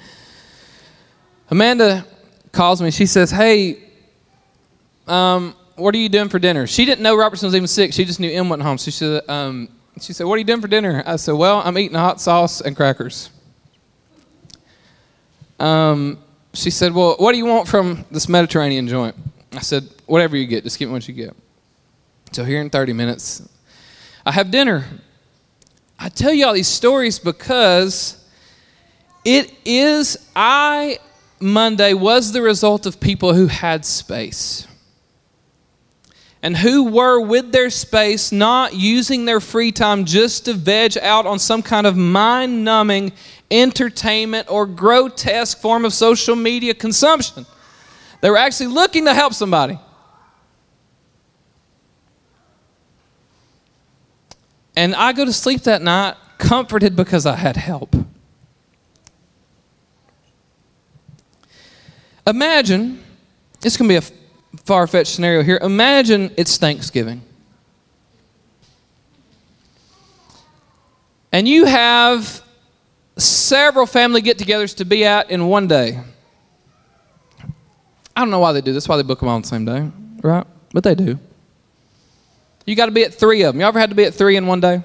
Amanda 1.49 2.05
calls 2.55 2.81
me. 2.81 2.89
She 2.89 3.05
says, 3.05 3.29
Hey, 3.29 3.77
um, 5.07 5.55
what 5.75 5.93
are 5.93 5.97
you 5.97 6.09
doing 6.09 6.29
for 6.29 6.39
dinner? 6.39 6.65
She 6.65 6.85
didn't 6.85 7.03
know 7.03 7.15
Robertson 7.15 7.47
was 7.47 7.55
even 7.55 7.67
sick. 7.67 7.93
She 7.93 8.05
just 8.05 8.19
knew 8.19 8.31
Em 8.31 8.50
went 8.50 8.63
home. 8.63 8.77
So 8.77 8.85
she 8.85 8.91
said, 8.91 9.29
um, 9.29 9.69
she 10.00 10.13
said, 10.13 10.25
What 10.25 10.35
are 10.35 10.39
you 10.39 10.45
doing 10.45 10.62
for 10.62 10.67
dinner? 10.67 11.03
I 11.05 11.17
said, 11.17 11.33
Well, 11.33 11.62
I'm 11.63 11.77
eating 11.77 11.97
hot 11.97 12.19
sauce 12.19 12.62
and 12.62 12.75
crackers. 12.75 13.29
Um, 15.59 16.17
she 16.53 16.71
said, 16.71 16.93
Well, 16.93 17.15
what 17.19 17.33
do 17.33 17.38
you 17.38 17.45
want 17.45 17.67
from 17.67 18.05
this 18.09 18.27
Mediterranean 18.27 18.88
joint? 18.88 19.15
I 19.53 19.59
said, 19.59 19.88
Whatever 20.05 20.38
you 20.38 20.47
get, 20.47 20.63
just 20.63 20.79
get 20.79 20.89
what 20.89 21.07
you 21.07 21.13
get. 21.13 21.35
So 22.31 22.43
here 22.43 22.59
in 22.59 22.69
30 22.69 22.93
minutes, 22.93 23.47
I 24.25 24.31
have 24.31 24.51
dinner. 24.51 24.85
I 25.97 26.09
tell 26.09 26.33
you 26.33 26.45
all 26.45 26.53
these 26.53 26.67
stories 26.67 27.19
because 27.19 28.25
it 29.24 29.53
is, 29.63 30.29
I, 30.35 31.00
Monday, 31.39 31.93
was 31.93 32.31
the 32.31 32.41
result 32.41 32.85
of 32.85 32.99
people 32.99 33.33
who 33.33 33.47
had 33.47 33.85
space 33.85 34.67
and 36.41 36.55
who 36.55 36.83
were 36.91 37.19
with 37.19 37.51
their 37.51 37.69
space 37.69 38.31
not 38.31 38.75
using 38.75 39.25
their 39.25 39.39
free 39.39 39.71
time 39.71 40.05
just 40.05 40.45
to 40.45 40.53
veg 40.53 40.95
out 40.99 41.25
on 41.25 41.39
some 41.39 41.63
kind 41.63 41.87
of 41.87 41.97
mind 41.97 42.63
numbing 42.63 43.11
entertainment 43.49 44.47
or 44.49 44.65
grotesque 44.65 45.57
form 45.57 45.85
of 45.85 45.91
social 45.91 46.35
media 46.35 46.73
consumption. 46.73 47.45
They 48.21 48.29
were 48.29 48.37
actually 48.37 48.67
looking 48.67 49.05
to 49.05 49.13
help 49.13 49.33
somebody. 49.33 49.79
And 54.75 54.93
I 54.95 55.13
go 55.13 55.25
to 55.25 55.33
sleep 55.33 55.61
that 55.63 55.81
night 55.81 56.15
comforted 56.37 56.95
because 56.95 57.25
I 57.25 57.35
had 57.35 57.57
help. 57.57 57.95
Imagine, 62.27 63.03
it's 63.63 63.77
going 63.77 63.89
to 63.89 64.00
be 64.00 64.08
a 64.08 64.60
far 64.63 64.88
fetched 64.88 65.12
scenario 65.12 65.44
here. 65.44 65.60
Imagine 65.62 66.32
it's 66.38 66.58
Thanksgiving. 66.58 67.22
And 71.32 71.48
you 71.48 71.65
have 71.65 72.41
several 73.17 73.86
family 73.86 74.22
get 74.22 74.38
togethers 74.38 74.77
to 74.77 74.86
be 74.86 75.05
at 75.05 75.29
in 75.29 75.48
one 75.48 75.67
day. 75.67 76.00
I 78.15 78.22
don't 78.22 78.29
know 78.32 78.39
why 78.39 78.53
they 78.53 78.62
do 78.62 78.72
this, 78.72 78.88
why 78.88 78.98
they 78.98 79.03
book 79.03 79.20
them 79.20 79.27
all 79.27 79.36
on 79.36 79.41
the 79.41 79.48
same 79.48 79.65
day, 79.65 79.91
right? 80.22 80.48
But 80.72 80.84
they 80.84 80.96
do. 80.96 81.20
You 82.65 82.75
got 82.75 82.86
to 82.86 82.91
be 82.91 83.03
at 83.03 83.13
three 83.13 83.44
of 83.44 83.53
them. 83.53 83.60
You 83.60 83.67
ever 83.67 83.79
had 83.79 83.89
to 83.89 83.96
be 83.96 84.05
at 84.05 84.13
three 84.13 84.38
in 84.38 84.48
one 84.48 84.62
day? 84.62 84.82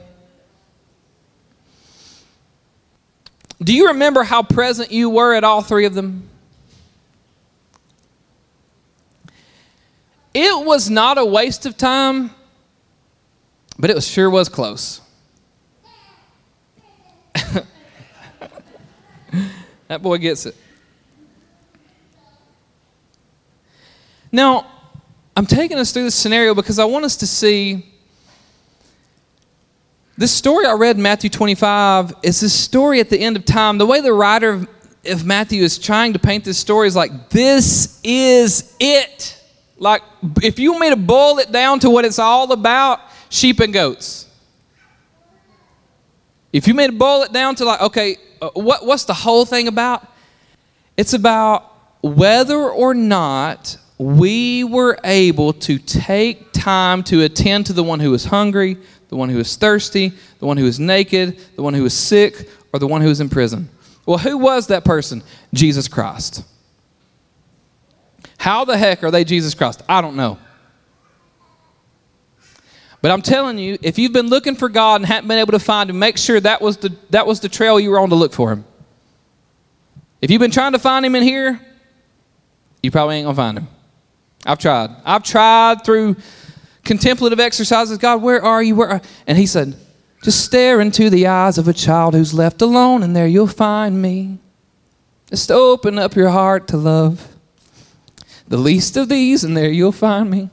Do 3.63 3.75
you 3.75 3.89
remember 3.89 4.23
how 4.23 4.43
present 4.43 4.91
you 4.91 5.09
were 5.11 5.35
at 5.35 5.45
all 5.45 5.63
three 5.63 5.85
of 5.85 5.95
them? 5.95 6.30
It 10.33 10.65
was 10.65 10.89
not 10.89 11.19
a 11.19 11.25
waste 11.25 11.67
of 11.67 11.77
time, 11.77 12.31
but 13.79 13.91
it 13.91 14.01
sure 14.03 14.31
was 14.31 14.49
close. 14.49 15.01
that 17.35 17.67
boy 20.01 20.19
gets 20.19 20.47
it. 20.47 20.57
Now, 24.33 24.67
I'm 25.37 25.47
taking 25.47 25.79
us 25.79 25.93
through 25.93 26.05
this 26.05 26.15
scenario 26.15 26.55
because 26.55 26.79
I 26.79 26.85
want 26.85 27.05
us 27.05 27.17
to 27.17 27.27
see 27.27 27.87
this 30.17 30.33
story 30.33 30.67
I 30.67 30.75
read 30.75 30.97
in 30.97 31.03
Matthew 31.03 31.31
25 31.31 32.13
is 32.23 32.41
this 32.41 32.53
story 32.53 33.01
at 33.01 33.09
the 33.09 33.19
end 33.19 33.37
of 33.37 33.47
time. 33.47 33.79
The 33.79 33.87
way 33.87 34.03
the 34.03 34.13
writer 34.13 34.67
of 35.07 35.25
Matthew 35.25 35.63
is 35.63 35.79
trying 35.79 36.13
to 36.13 36.19
paint 36.19 36.45
this 36.45 36.59
story 36.59 36.89
is 36.89 36.95
like, 36.95 37.31
this 37.31 37.99
is 38.05 38.77
it. 38.79 39.40
Like, 39.81 40.03
if 40.43 40.59
you 40.59 40.79
me 40.79 40.91
to 40.91 40.97
boil 40.97 41.39
it 41.39 41.51
down 41.51 41.81
to 41.81 41.91
what 41.91 42.05
it's 42.05 42.19
all 42.19 42.53
about, 42.53 43.01
sheep 43.31 43.61
and 43.61 43.73
goats. 43.73 44.29
If 46.53 46.69
you 46.69 46.75
made 46.75 46.89
to 46.89 46.93
boil 46.93 47.23
it 47.23 47.33
down 47.33 47.55
to 47.57 47.65
like, 47.65 47.81
okay, 47.81 48.19
uh, 48.43 48.51
what, 48.51 48.85
what's 48.85 49.05
the 49.05 49.15
whole 49.15 49.47
thing 49.47 49.69
about? 49.69 50.07
It's 50.99 51.15
about 51.15 51.73
whether 52.03 52.59
or 52.59 52.93
not 52.93 53.79
we 53.97 54.65
were 54.65 54.99
able 55.03 55.55
to 55.55 55.79
take 55.79 56.53
time 56.53 57.03
to 57.05 57.23
attend 57.23 57.67
to 57.67 57.73
the 57.73 57.83
one 57.83 58.01
who 58.01 58.11
was 58.11 58.27
hungry, 58.27 58.77
the 59.09 59.17
one 59.17 59.31
who 59.31 59.39
is 59.39 59.57
thirsty, 59.57 60.13
the 60.41 60.47
one 60.47 60.59
who 60.59 60.67
is 60.67 60.79
naked, 60.79 61.39
the 61.57 61.63
one 61.63 61.73
who 61.73 61.87
is 61.87 61.95
sick, 61.95 62.51
or 62.73 62.79
the 62.79 62.87
one 62.87 63.01
who 63.01 63.09
is 63.09 63.21
in 63.21 63.31
prison. 63.31 63.71
Well, 64.05 64.19
who 64.19 64.37
was 64.37 64.67
that 64.67 64.85
person? 64.85 65.23
Jesus 65.55 65.89
Christ. 65.89 66.45
How 68.41 68.65
the 68.65 68.79
heck 68.79 69.05
are 69.05 69.11
they 69.11 69.23
Jesus 69.23 69.53
Christ? 69.53 69.83
I 69.87 70.01
don't 70.01 70.17
know. 70.17 70.39
But 73.03 73.11
I'm 73.11 73.21
telling 73.21 73.59
you, 73.59 73.77
if 73.83 73.99
you've 73.99 74.15
been 74.15 74.29
looking 74.29 74.57
for 74.57 74.71
God 74.71 75.03
and 75.03 75.07
haven't 75.07 75.29
been 75.29 75.39
able 75.39 75.53
to 75.53 75.59
find 75.59 75.91
him, 75.91 75.99
make 75.99 76.17
sure 76.17 76.41
that 76.41 76.63
was 76.63 76.79
the, 76.79 76.97
that 77.11 77.27
was 77.27 77.41
the 77.41 77.51
trail 77.51 77.79
you 77.79 77.91
were 77.91 78.01
on 78.01 78.09
to 78.09 78.15
look 78.15 78.33
for 78.33 78.51
him. 78.51 78.65
If 80.23 80.31
you've 80.31 80.41
been 80.41 80.51
trying 80.51 80.73
to 80.73 80.79
find 80.79 81.05
him 81.05 81.15
in 81.17 81.23
here, 81.23 81.61
you 82.83 82.91
probably 82.91 83.17
ain't 83.17 83.27
going 83.27 83.37
to 83.37 83.43
find 83.43 83.59
him. 83.59 83.69
I've 84.47 84.59
tried. 84.59 84.89
I've 85.05 85.23
tried 85.23 85.85
through 85.85 86.17
contemplative 86.83 87.41
exercises. 87.41 87.99
God, 87.99 88.23
where 88.23 88.43
are 88.43 88.63
you? 88.63 88.75
Where 88.75 88.89
are... 88.89 89.03
And 89.27 89.37
he 89.37 89.45
said, 89.45 89.77
just 90.23 90.43
stare 90.43 90.81
into 90.81 91.11
the 91.11 91.27
eyes 91.27 91.59
of 91.59 91.69
a 91.69 91.75
child 91.75 92.15
who's 92.15 92.33
left 92.33 92.63
alone, 92.63 93.03
and 93.03 93.15
there 93.15 93.27
you'll 93.27 93.49
find 93.49 94.01
me. 94.01 94.39
Just 95.27 95.51
open 95.51 95.99
up 95.99 96.17
your 96.17 96.31
heart 96.31 96.69
to 96.69 96.79
love. 96.79 97.37
The 98.51 98.59
least 98.59 98.97
of 98.97 99.09
these, 99.09 99.45
and 99.45 99.57
there 99.57 99.71
you'll 99.71 99.93
find 99.93 100.29
me. 100.29 100.51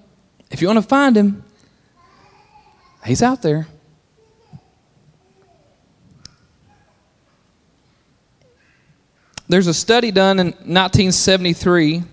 If 0.52 0.62
you 0.62 0.68
want 0.68 0.78
to 0.78 0.88
find 0.88 1.18
him, 1.18 1.44
he's 3.04 3.24
out 3.24 3.42
there. 3.42 3.68
There's 9.50 9.66
a 9.66 9.74
study 9.74 10.12
done 10.12 10.40
in 10.40 10.48
1973 10.48 12.04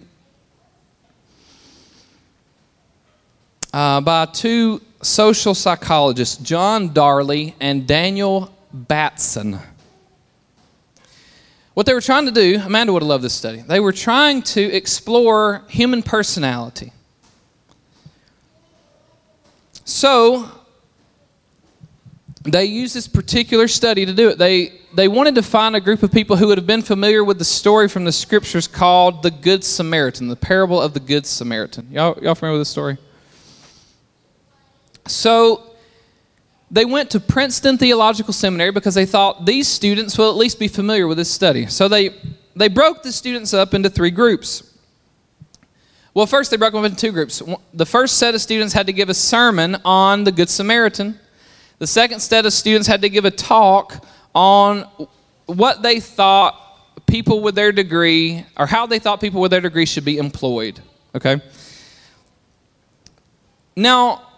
uh, 3.74 4.00
by 4.00 4.24
two 4.24 4.80
social 5.02 5.54
psychologists, 5.54 6.38
John 6.38 6.94
Darley 6.94 7.54
and 7.60 7.86
Daniel 7.86 8.56
Batson. 8.72 9.58
What 11.74 11.86
they 11.86 11.94
were 11.94 12.00
trying 12.00 12.26
to 12.26 12.32
do, 12.32 12.60
Amanda 12.64 12.92
would 12.92 13.02
have 13.02 13.08
loved 13.08 13.24
this 13.24 13.34
study, 13.34 13.62
they 13.62 13.80
were 13.80 13.92
trying 13.92 14.42
to 14.42 14.62
explore 14.62 15.64
human 15.68 16.02
personality. 16.02 16.92
So, 19.84 20.48
they 22.44 22.64
used 22.64 22.94
this 22.94 23.08
particular 23.08 23.68
study 23.68 24.06
to 24.06 24.12
do 24.12 24.28
it. 24.28 24.38
They, 24.38 24.80
they 24.94 25.08
wanted 25.08 25.34
to 25.34 25.42
find 25.42 25.74
a 25.74 25.80
group 25.80 26.02
of 26.02 26.12
people 26.12 26.36
who 26.36 26.46
would 26.48 26.58
have 26.58 26.66
been 26.66 26.82
familiar 26.82 27.24
with 27.24 27.38
the 27.38 27.44
story 27.44 27.88
from 27.88 28.04
the 28.04 28.12
scriptures 28.12 28.66
called 28.66 29.22
the 29.22 29.30
Good 29.30 29.64
Samaritan, 29.64 30.28
the 30.28 30.36
parable 30.36 30.80
of 30.80 30.94
the 30.94 31.00
Good 31.00 31.26
Samaritan. 31.26 31.88
Y'all, 31.90 32.18
y'all 32.22 32.34
familiar 32.34 32.58
with 32.58 32.60
this 32.60 32.68
story? 32.68 32.98
So 35.06 35.73
they 36.74 36.84
went 36.84 37.08
to 37.10 37.20
Princeton 37.20 37.78
Theological 37.78 38.32
Seminary 38.32 38.72
because 38.72 38.96
they 38.96 39.06
thought 39.06 39.46
these 39.46 39.68
students 39.68 40.18
will 40.18 40.28
at 40.28 40.36
least 40.36 40.58
be 40.58 40.66
familiar 40.66 41.06
with 41.06 41.16
this 41.16 41.30
study. 41.30 41.66
So 41.66 41.86
they, 41.86 42.10
they 42.56 42.66
broke 42.66 43.04
the 43.04 43.12
students 43.12 43.54
up 43.54 43.74
into 43.74 43.88
three 43.88 44.10
groups. 44.10 44.76
Well, 46.14 46.26
first 46.26 46.50
they 46.50 46.56
broke 46.56 46.72
them 46.72 46.84
up 46.84 46.90
into 46.90 47.00
two 47.00 47.12
groups. 47.12 47.40
The 47.74 47.86
first 47.86 48.18
set 48.18 48.34
of 48.34 48.40
students 48.40 48.74
had 48.74 48.86
to 48.88 48.92
give 48.92 49.08
a 49.08 49.14
sermon 49.14 49.76
on 49.84 50.24
the 50.24 50.32
Good 50.32 50.50
Samaritan. 50.50 51.20
The 51.78 51.86
second 51.86 52.18
set 52.18 52.44
of 52.44 52.52
students 52.52 52.88
had 52.88 53.02
to 53.02 53.08
give 53.08 53.24
a 53.24 53.30
talk 53.30 54.04
on 54.34 54.80
what 55.46 55.80
they 55.82 56.00
thought 56.00 57.06
people 57.06 57.40
with 57.40 57.54
their 57.54 57.70
degree, 57.70 58.44
or 58.56 58.66
how 58.66 58.86
they 58.86 58.98
thought 58.98 59.20
people 59.20 59.40
with 59.40 59.52
their 59.52 59.60
degree 59.60 59.86
should 59.86 60.04
be 60.04 60.18
employed. 60.18 60.80
Okay? 61.14 61.40
Now, 63.76 64.33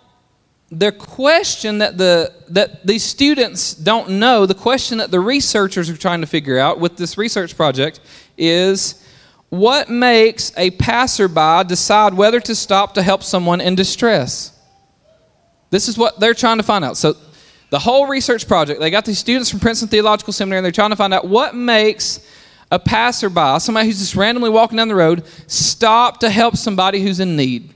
the 0.70 0.90
question 0.90 1.78
that 1.78 1.96
the 1.96 2.32
that 2.48 2.84
these 2.84 3.04
students 3.04 3.74
don't 3.74 4.10
know 4.10 4.46
the 4.46 4.54
question 4.54 4.98
that 4.98 5.12
the 5.12 5.20
researchers 5.20 5.88
are 5.88 5.96
trying 5.96 6.20
to 6.20 6.26
figure 6.26 6.58
out 6.58 6.80
with 6.80 6.96
this 6.96 7.16
research 7.16 7.56
project 7.56 8.00
is 8.36 9.02
what 9.48 9.88
makes 9.88 10.52
a 10.56 10.70
passerby 10.72 11.68
decide 11.68 12.14
whether 12.14 12.40
to 12.40 12.54
stop 12.54 12.94
to 12.94 13.02
help 13.02 13.22
someone 13.22 13.60
in 13.60 13.76
distress? 13.76 14.52
This 15.70 15.88
is 15.88 15.96
what 15.96 16.18
they're 16.18 16.34
trying 16.34 16.56
to 16.56 16.64
find 16.64 16.84
out. 16.84 16.96
So 16.96 17.14
the 17.70 17.78
whole 17.78 18.08
research 18.08 18.48
project 18.48 18.80
they 18.80 18.90
got 18.90 19.04
these 19.04 19.18
students 19.18 19.50
from 19.50 19.60
princeton 19.60 19.88
theological 19.88 20.32
seminary 20.32 20.58
and 20.58 20.64
they're 20.64 20.72
trying 20.72 20.90
to 20.90 20.96
find 20.96 21.14
out 21.14 21.26
what 21.26 21.54
makes 21.54 22.20
a 22.70 22.78
passerby 22.78 23.60
somebody 23.60 23.86
who's 23.86 23.98
just 23.98 24.16
randomly 24.16 24.50
walking 24.50 24.76
down 24.76 24.88
the 24.88 24.94
road 24.94 25.24
stop 25.46 26.20
to 26.20 26.30
help 26.30 26.56
somebody 26.56 27.00
who's 27.00 27.20
in 27.20 27.36
need 27.36 27.72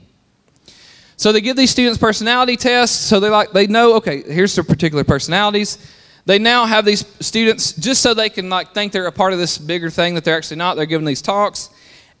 so 1.21 1.31
they 1.31 1.39
give 1.39 1.55
these 1.55 1.69
students 1.69 1.99
personality 1.99 2.57
tests. 2.57 2.97
So 2.97 3.19
they 3.19 3.29
like 3.29 3.51
they 3.51 3.67
know 3.67 3.93
okay, 3.97 4.23
here's 4.23 4.55
their 4.55 4.63
particular 4.63 5.03
personalities. 5.03 5.77
They 6.25 6.39
now 6.39 6.65
have 6.65 6.83
these 6.83 7.05
students 7.19 7.73
just 7.73 8.01
so 8.01 8.15
they 8.15 8.27
can 8.27 8.49
like 8.49 8.73
think 8.73 8.91
they're 8.91 9.05
a 9.05 9.11
part 9.11 9.31
of 9.31 9.37
this 9.37 9.59
bigger 9.59 9.91
thing 9.91 10.15
that 10.15 10.23
they're 10.23 10.35
actually 10.35 10.57
not. 10.57 10.77
They're 10.77 10.87
giving 10.87 11.05
these 11.05 11.21
talks. 11.21 11.69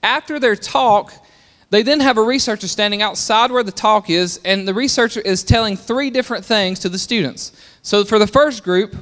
After 0.03 0.39
their 0.39 0.55
talk, 0.55 1.13
they 1.71 1.81
then 1.81 1.99
have 1.99 2.19
a 2.19 2.21
researcher 2.21 2.67
standing 2.67 3.01
outside 3.01 3.49
where 3.49 3.63
the 3.63 3.71
talk 3.71 4.11
is, 4.11 4.39
and 4.45 4.67
the 4.67 4.73
researcher 4.75 5.21
is 5.21 5.43
telling 5.43 5.77
three 5.77 6.11
different 6.11 6.45
things 6.45 6.77
to 6.81 6.89
the 6.89 6.99
students. 6.99 7.53
So 7.81 8.05
for 8.05 8.19
the 8.19 8.27
first 8.27 8.63
group, 8.63 8.95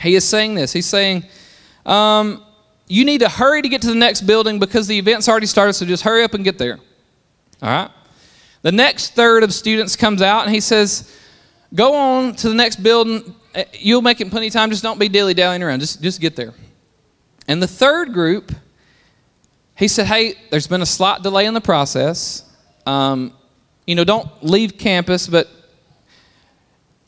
he 0.00 0.16
is 0.16 0.24
saying 0.24 0.56
this. 0.56 0.72
He's 0.72 0.86
saying, 0.86 1.26
um, 1.84 2.42
"You 2.88 3.04
need 3.04 3.20
to 3.20 3.28
hurry 3.28 3.62
to 3.62 3.68
get 3.68 3.82
to 3.82 3.88
the 3.88 3.94
next 3.94 4.22
building 4.22 4.58
because 4.58 4.88
the 4.88 4.98
event's 4.98 5.28
already 5.28 5.46
started. 5.46 5.74
So 5.74 5.86
just 5.86 6.02
hurry 6.02 6.24
up 6.24 6.34
and 6.34 6.42
get 6.42 6.58
there." 6.58 6.80
All 7.62 7.70
right. 7.70 7.90
The 8.66 8.72
next 8.72 9.14
third 9.14 9.44
of 9.44 9.54
students 9.54 9.94
comes 9.94 10.20
out 10.20 10.44
and 10.44 10.52
he 10.52 10.58
says, 10.58 11.16
Go 11.72 11.94
on 11.94 12.34
to 12.34 12.48
the 12.48 12.54
next 12.56 12.82
building 12.82 13.36
eh, 13.54 13.64
you'll 13.74 14.02
make 14.02 14.20
it 14.20 14.28
plenty 14.28 14.48
of 14.48 14.52
time. 14.52 14.70
Just 14.70 14.82
don't 14.82 14.98
be 14.98 15.08
dilly 15.08 15.34
dallying 15.34 15.62
around. 15.62 15.78
Just, 15.78 16.02
just 16.02 16.20
get 16.20 16.34
there. 16.34 16.52
And 17.46 17.62
the 17.62 17.68
third 17.68 18.12
group, 18.12 18.50
he 19.76 19.86
said, 19.86 20.06
Hey, 20.06 20.34
there's 20.50 20.66
been 20.66 20.82
a 20.82 20.86
slight 20.86 21.22
delay 21.22 21.46
in 21.46 21.54
the 21.54 21.60
process. 21.60 22.42
Um, 22.86 23.34
you 23.86 23.94
know, 23.94 24.02
don't 24.02 24.28
leave 24.42 24.76
campus, 24.76 25.28
but 25.28 25.48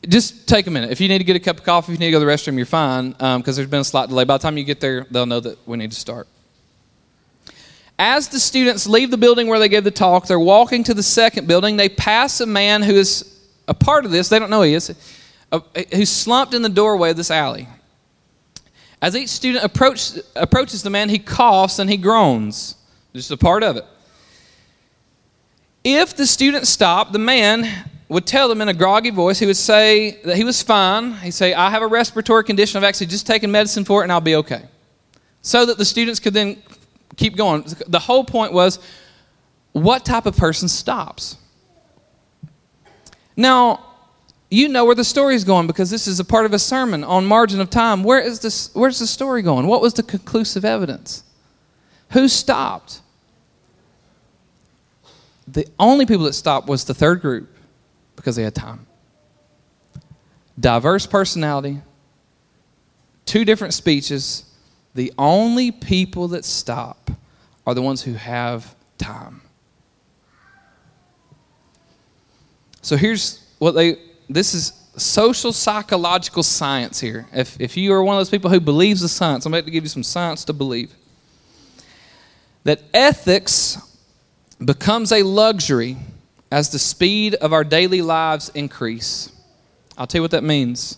just 0.07 0.47
take 0.47 0.65
a 0.65 0.71
minute. 0.71 0.91
If 0.91 1.01
you 1.01 1.09
need 1.09 1.17
to 1.17 1.25
get 1.25 1.35
a 1.35 1.41
cup 1.41 1.57
of 1.57 1.65
coffee, 1.65 1.91
if 1.91 1.99
you 1.99 1.99
need 1.99 2.05
to 2.05 2.11
go 2.13 2.19
to 2.21 2.25
the 2.25 2.31
restroom, 2.31 2.55
you're 2.55 2.65
fine 2.67 3.09
because 3.09 3.35
um, 3.35 3.41
there's 3.43 3.67
been 3.67 3.81
a 3.81 3.83
slight 3.83 4.07
delay. 4.07 4.23
By 4.23 4.37
the 4.37 4.43
time 4.43 4.57
you 4.57 4.63
get 4.63 4.79
there, 4.79 5.05
they'll 5.11 5.25
know 5.25 5.41
that 5.41 5.57
we 5.67 5.75
need 5.75 5.91
to 5.91 5.99
start. 5.99 6.29
As 8.01 8.29
the 8.29 8.39
students 8.39 8.87
leave 8.87 9.11
the 9.11 9.17
building 9.17 9.47
where 9.47 9.59
they 9.59 9.67
gave 9.67 9.83
the 9.83 9.91
talk, 9.91 10.25
they're 10.25 10.39
walking 10.39 10.85
to 10.85 10.93
the 10.93 11.03
second 11.03 11.49
building. 11.49 11.75
They 11.75 11.89
pass 11.89 12.39
a 12.39 12.45
man 12.45 12.81
who 12.81 12.93
is 12.93 13.37
a 13.67 13.73
part 13.73 14.05
of 14.05 14.11
this, 14.11 14.29
they 14.29 14.39
don't 14.39 14.49
know 14.49 14.61
he 14.61 14.73
is, 14.73 14.95
who's 15.93 16.09
slumped 16.09 16.53
in 16.53 16.61
the 16.61 16.69
doorway 16.69 17.11
of 17.11 17.17
this 17.17 17.29
alley. 17.29 17.67
As 19.01 19.17
each 19.17 19.27
student 19.29 19.65
approach, 19.65 20.13
approaches 20.37 20.81
the 20.81 20.89
man, 20.89 21.09
he 21.09 21.19
coughs 21.19 21.77
and 21.77 21.89
he 21.89 21.97
groans. 21.97 22.75
Just 23.13 23.31
a 23.31 23.37
part 23.37 23.63
of 23.63 23.75
it. 23.75 23.85
If 25.83 26.15
the 26.15 26.25
student 26.25 26.67
stopped, 26.67 27.11
the 27.11 27.19
man 27.19 27.67
would 28.07 28.25
tell 28.25 28.47
them 28.47 28.61
in 28.61 28.69
a 28.69 28.73
groggy 28.73 29.09
voice, 29.09 29.39
he 29.39 29.45
would 29.45 29.57
say 29.57 30.21
that 30.23 30.37
he 30.37 30.45
was 30.45 30.61
fine. 30.63 31.13
He'd 31.15 31.31
say, 31.31 31.53
I 31.53 31.69
have 31.69 31.81
a 31.81 31.87
respiratory 31.87 32.45
condition. 32.45 32.77
I've 32.77 32.87
actually 32.87 33.07
just 33.07 33.27
taken 33.27 33.51
medicine 33.51 33.83
for 33.83 34.01
it 34.01 34.03
and 34.05 34.11
I'll 34.11 34.21
be 34.21 34.35
okay. 34.35 34.63
So 35.41 35.65
that 35.65 35.77
the 35.77 35.85
students 35.85 36.19
could 36.19 36.33
then 36.33 36.61
keep 37.19 37.35
going. 37.35 37.65
The 37.87 37.99
whole 37.99 38.23
point 38.23 38.53
was 38.53 38.79
what 39.73 40.05
type 40.05 40.25
of 40.25 40.35
person 40.37 40.67
stops? 40.67 41.37
Now, 43.35 43.85
you 44.49 44.67
know 44.67 44.85
where 44.85 44.95
the 44.95 45.03
story 45.03 45.35
is 45.35 45.43
going 45.43 45.67
because 45.67 45.91
this 45.91 46.07
is 46.07 46.19
a 46.19 46.25
part 46.25 46.45
of 46.45 46.53
a 46.53 46.59
sermon 46.59 47.03
on 47.03 47.25
margin 47.25 47.61
of 47.61 47.69
time. 47.69 48.03
Where 48.03 48.19
is 48.19 48.39
this, 48.39 48.73
where's 48.73 48.99
the 48.99 49.05
story 49.05 49.41
going? 49.41 49.67
What 49.67 49.81
was 49.81 49.93
the 49.93 50.01
conclusive 50.01 50.65
evidence? 50.65 51.23
Who 52.11 52.27
stopped? 52.27 53.01
The 55.47 55.67
only 55.77 56.05
people 56.05 56.25
that 56.25 56.33
stopped 56.33 56.67
was 56.67 56.85
the 56.85 56.93
third 56.93 57.21
group 57.21 57.49
because 58.15 58.35
they 58.35 58.43
had 58.43 58.55
time. 58.55 58.87
Diverse 60.59 61.05
personality, 61.05 61.81
two 63.25 63.45
different 63.45 63.73
speeches, 63.73 64.48
the 64.95 65.13
only 65.17 65.71
people 65.71 66.29
that 66.29 66.45
stop 66.45 67.11
are 67.65 67.73
the 67.73 67.81
ones 67.81 68.01
who 68.01 68.13
have 68.13 68.75
time. 68.97 69.41
So 72.81 72.97
here's 72.97 73.45
what 73.59 73.71
they 73.71 73.97
this 74.29 74.53
is 74.53 74.73
social 74.95 75.51
psychological 75.53 76.43
science 76.43 76.99
here. 76.99 77.27
If, 77.33 77.59
if 77.59 77.77
you 77.77 77.93
are 77.93 78.03
one 78.03 78.15
of 78.15 78.19
those 78.19 78.29
people 78.29 78.49
who 78.49 78.59
believes 78.59 79.01
the 79.01 79.09
science, 79.09 79.45
I'm 79.45 79.53
about 79.53 79.65
to 79.65 79.71
give 79.71 79.83
you 79.83 79.89
some 79.89 80.03
science 80.03 80.45
to 80.45 80.53
believe. 80.53 80.93
That 82.63 82.81
ethics 82.93 83.77
becomes 84.63 85.11
a 85.11 85.23
luxury 85.23 85.97
as 86.51 86.69
the 86.69 86.79
speed 86.79 87.35
of 87.35 87.53
our 87.53 87.63
daily 87.63 88.01
lives 88.01 88.49
increase. 88.49 89.31
I'll 89.97 90.07
tell 90.07 90.19
you 90.19 90.23
what 90.23 90.31
that 90.31 90.43
means. 90.43 90.97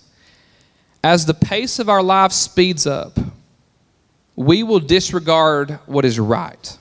As 1.04 1.25
the 1.25 1.34
pace 1.34 1.80
of 1.80 1.89
our 1.89 2.04
life 2.04 2.32
speeds 2.32 2.86
up, 2.86 3.17
we 4.41 4.63
will 4.63 4.80
disregard 4.80 5.80
what 5.86 6.04
is 6.04 6.19
right. 6.19 6.77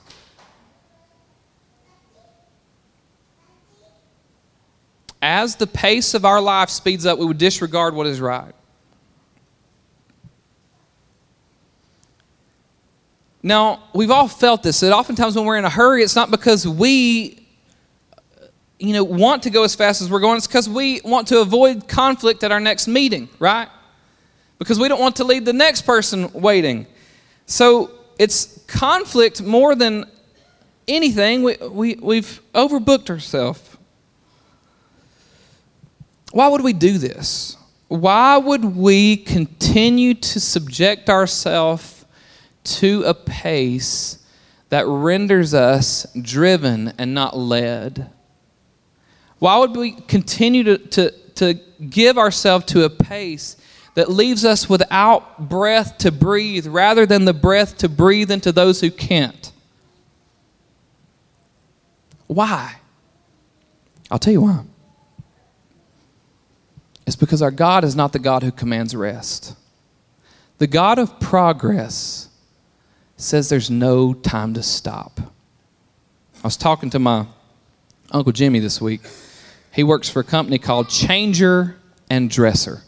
As 5.21 5.55
the 5.55 5.67
pace 5.67 6.15
of 6.15 6.25
our 6.25 6.41
life 6.41 6.69
speeds 6.69 7.05
up, 7.05 7.19
we 7.19 7.25
would 7.25 7.37
disregard 7.37 7.93
what 7.93 8.07
is 8.07 8.19
right. 8.19 8.53
Now, 13.43 13.83
we've 13.93 14.11
all 14.11 14.27
felt 14.27 14.63
this 14.63 14.79
that 14.79 14.91
oftentimes 14.91 15.35
when 15.35 15.45
we're 15.45 15.57
in 15.57 15.65
a 15.65 15.69
hurry, 15.69 16.03
it's 16.03 16.15
not 16.15 16.31
because 16.31 16.67
we 16.67 17.47
you 18.79 18.93
know 18.93 19.03
want 19.03 19.43
to 19.43 19.51
go 19.51 19.63
as 19.63 19.75
fast 19.75 20.01
as 20.01 20.09
we're 20.09 20.19
going, 20.19 20.37
it's 20.37 20.47
because 20.47 20.67
we 20.67 21.01
want 21.03 21.27
to 21.27 21.41
avoid 21.41 21.87
conflict 21.87 22.43
at 22.43 22.51
our 22.51 22.59
next 22.59 22.87
meeting, 22.87 23.29
right? 23.39 23.67
Because 24.57 24.79
we 24.79 24.87
don't 24.87 24.99
want 24.99 25.15
to 25.17 25.23
leave 25.23 25.45
the 25.45 25.53
next 25.53 25.83
person 25.83 26.31
waiting. 26.33 26.87
So 27.45 27.91
it's 28.17 28.63
conflict 28.67 29.41
more 29.41 29.75
than 29.75 30.05
anything. 30.87 31.43
We, 31.43 31.57
we, 31.57 31.95
we've 31.95 32.41
overbooked 32.53 33.09
ourselves. 33.09 33.77
Why 36.31 36.47
would 36.47 36.61
we 36.61 36.73
do 36.73 36.97
this? 36.97 37.57
Why 37.87 38.37
would 38.37 38.63
we 38.63 39.17
continue 39.17 40.13
to 40.13 40.39
subject 40.39 41.09
ourselves 41.09 42.05
to 42.63 43.03
a 43.03 43.13
pace 43.13 44.19
that 44.69 44.87
renders 44.87 45.53
us 45.53 46.07
driven 46.21 46.93
and 46.97 47.13
not 47.13 47.37
led? 47.37 48.09
Why 49.39 49.57
would 49.57 49.75
we 49.75 49.91
continue 49.91 50.63
to, 50.63 50.77
to, 50.77 51.11
to 51.35 51.53
give 51.89 52.17
ourselves 52.17 52.65
to 52.65 52.85
a 52.85 52.89
pace 52.89 53.57
that 53.93 54.09
leaves 54.09 54.45
us 54.45 54.69
without 54.69 55.49
breath 55.49 55.97
to 55.99 56.11
breathe 56.11 56.67
rather 56.67 57.05
than 57.05 57.25
the 57.25 57.33
breath 57.33 57.77
to 57.79 57.89
breathe 57.89 58.31
into 58.31 58.51
those 58.51 58.79
who 58.81 58.89
can't. 58.89 59.51
Why? 62.27 62.75
I'll 64.09 64.19
tell 64.19 64.33
you 64.33 64.41
why. 64.41 64.63
It's 67.05 67.15
because 67.15 67.41
our 67.41 67.51
God 67.51 67.83
is 67.83 67.95
not 67.95 68.13
the 68.13 68.19
God 68.19 68.43
who 68.43 68.51
commands 68.51 68.95
rest. 68.95 69.55
The 70.59 70.67
God 70.67 70.99
of 70.99 71.19
progress 71.19 72.29
says 73.17 73.49
there's 73.49 73.69
no 73.69 74.13
time 74.13 74.53
to 74.53 74.63
stop. 74.63 75.19
I 75.19 76.47
was 76.47 76.57
talking 76.57 76.89
to 76.91 76.99
my 76.99 77.25
Uncle 78.11 78.31
Jimmy 78.31 78.59
this 78.59 78.79
week. 78.79 79.01
He 79.73 79.83
works 79.83 80.09
for 80.09 80.21
a 80.21 80.23
company 80.23 80.57
called 80.57 80.89
Changer 80.89 81.77
and 82.09 82.29
Dresser. 82.29 82.81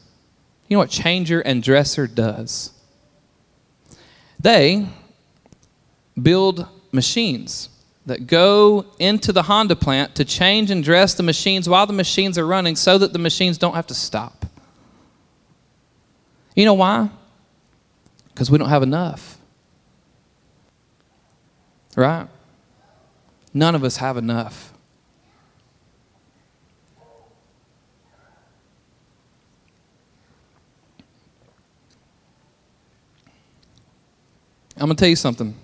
You 0.67 0.75
know 0.75 0.79
what 0.79 0.89
Changer 0.89 1.41
and 1.41 1.61
Dresser 1.61 2.07
does? 2.07 2.71
They 4.39 4.87
build 6.21 6.67
machines 6.91 7.69
that 8.05 8.27
go 8.27 8.85
into 8.99 9.31
the 9.31 9.43
Honda 9.43 9.75
plant 9.75 10.15
to 10.15 10.25
change 10.25 10.69
and 10.69 10.83
dress 10.83 11.13
the 11.13 11.23
machines 11.23 11.69
while 11.69 11.87
the 11.87 11.93
machines 11.93 12.37
are 12.37 12.45
running 12.45 12.75
so 12.75 12.97
that 12.97 13.13
the 13.13 13.19
machines 13.19 13.57
don't 13.57 13.75
have 13.75 13.87
to 13.87 13.93
stop. 13.93 14.45
You 16.55 16.65
know 16.65 16.73
why? 16.73 17.09
Because 18.33 18.51
we 18.51 18.57
don't 18.57 18.69
have 18.69 18.83
enough. 18.83 19.37
Right? 21.95 22.27
None 23.53 23.75
of 23.75 23.83
us 23.83 23.97
have 23.97 24.17
enough. 24.17 24.72
I'm 34.83 34.89
going 34.89 34.97
to 34.97 34.99
tell 34.99 35.09
you 35.09 35.15
something. 35.15 35.55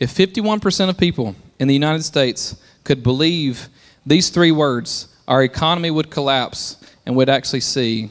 If 0.00 0.12
51% 0.12 0.88
of 0.88 0.98
people 0.98 1.36
in 1.60 1.68
the 1.68 1.74
United 1.74 2.02
States 2.02 2.60
could 2.82 3.00
believe 3.00 3.68
these 4.04 4.28
three 4.28 4.50
words, 4.50 5.06
our 5.28 5.44
economy 5.44 5.92
would 5.92 6.10
collapse 6.10 6.76
and 7.06 7.14
we'd 7.14 7.28
actually 7.28 7.60
see 7.60 8.10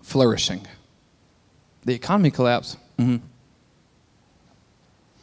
flourishing. 0.00 0.66
The 1.84 1.92
economy 1.92 2.30
collapse. 2.30 2.78
Mm-hmm. 2.98 3.16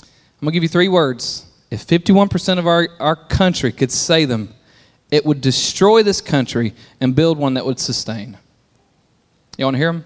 I'm 0.03 0.05
going 0.41 0.45
to 0.45 0.51
give 0.51 0.61
you 0.61 0.69
three 0.69 0.89
words. 0.89 1.47
If 1.71 1.87
51% 1.87 2.59
of 2.59 2.67
our, 2.67 2.89
our 2.99 3.15
country 3.15 3.71
could 3.71 3.91
say 3.91 4.25
them, 4.25 4.53
it 5.09 5.25
would 5.25 5.41
destroy 5.41 6.03
this 6.03 6.21
country 6.21 6.75
and 7.01 7.15
build 7.15 7.39
one 7.39 7.55
that 7.55 7.65
would 7.65 7.79
sustain. 7.79 8.37
You 9.57 9.65
want 9.65 9.73
to 9.73 9.79
hear 9.79 9.91
them? 9.91 10.05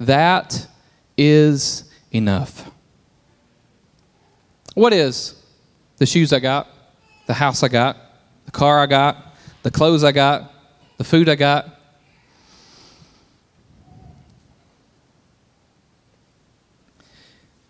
That 0.00 0.66
is 1.18 1.91
enough. 2.12 2.70
What 4.74 4.92
is 4.92 5.34
the 5.96 6.06
shoes 6.06 6.32
I 6.32 6.38
got, 6.38 6.68
the 7.26 7.34
house 7.34 7.62
I 7.62 7.68
got, 7.68 7.96
the 8.44 8.52
car 8.52 8.80
I 8.80 8.86
got, 8.86 9.34
the 9.62 9.70
clothes 9.70 10.04
I 10.04 10.12
got, 10.12 10.52
the 10.98 11.04
food 11.04 11.28
I 11.28 11.34
got? 11.34 11.78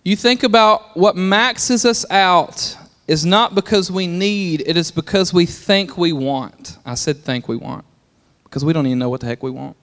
You 0.04 0.16
think 0.16 0.42
about 0.42 0.96
what 0.96 1.16
maxes 1.16 1.84
us 1.84 2.04
out 2.10 2.76
is 3.06 3.24
not 3.24 3.54
because 3.54 3.90
we 3.90 4.06
need, 4.06 4.62
it 4.66 4.76
is 4.76 4.90
because 4.90 5.32
we 5.32 5.46
think 5.46 5.96
we 5.96 6.12
want. 6.12 6.78
I 6.84 6.94
said 6.94 7.18
think 7.18 7.48
we 7.48 7.56
want 7.56 7.84
because 8.44 8.64
we 8.64 8.72
don't 8.72 8.86
even 8.86 8.98
know 8.98 9.08
what 9.08 9.20
the 9.20 9.26
heck 9.26 9.42
we 9.42 9.50
want. 9.50 9.76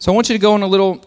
So 0.00 0.10
I 0.10 0.14
want 0.14 0.30
you 0.30 0.34
to 0.34 0.38
go 0.38 0.54
on 0.54 0.62
a 0.62 0.66
little 0.66 1.04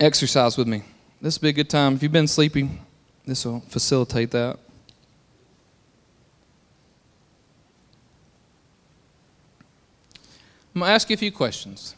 exercise 0.00 0.56
with 0.58 0.66
me. 0.66 0.82
This 1.22 1.38
will 1.38 1.46
be 1.46 1.50
a 1.50 1.52
good 1.52 1.70
time. 1.70 1.94
If 1.94 2.02
you've 2.02 2.10
been 2.10 2.26
sleeping, 2.26 2.84
this 3.24 3.44
will 3.44 3.60
facilitate 3.60 4.32
that. 4.32 4.58
I'm 10.74 10.80
going 10.80 10.88
to 10.88 10.92
ask 10.92 11.08
you 11.08 11.14
a 11.14 11.18
few 11.18 11.30
questions. 11.30 11.94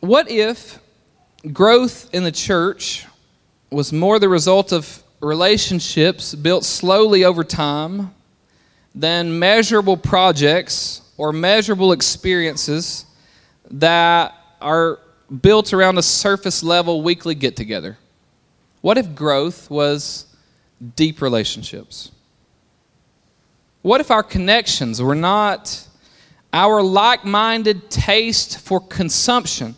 What 0.00 0.28
if 0.28 0.80
growth 1.52 2.12
in 2.12 2.24
the 2.24 2.32
church 2.32 3.06
was 3.70 3.92
more 3.92 4.18
the 4.18 4.28
result 4.28 4.72
of 4.72 5.04
relationships 5.20 6.34
built 6.34 6.64
slowly 6.64 7.24
over 7.24 7.44
time 7.44 8.12
than 8.92 9.38
measurable 9.38 9.96
projects 9.96 11.00
or 11.16 11.32
measurable 11.32 11.92
experiences 11.92 13.06
that 13.70 14.34
are 14.60 14.98
built 15.40 15.72
around 15.72 15.98
a 15.98 16.02
surface 16.02 16.62
level 16.62 17.02
weekly 17.02 17.34
get 17.34 17.56
together? 17.56 17.98
What 18.80 18.98
if 18.98 19.14
growth 19.14 19.70
was 19.70 20.26
deep 20.96 21.22
relationships? 21.22 22.10
What 23.82 24.00
if 24.00 24.10
our 24.10 24.22
connections 24.22 25.00
were 25.00 25.14
not 25.14 25.88
our 26.52 26.82
like 26.82 27.24
minded 27.24 27.90
taste 27.90 28.58
for 28.58 28.80
consumption, 28.80 29.74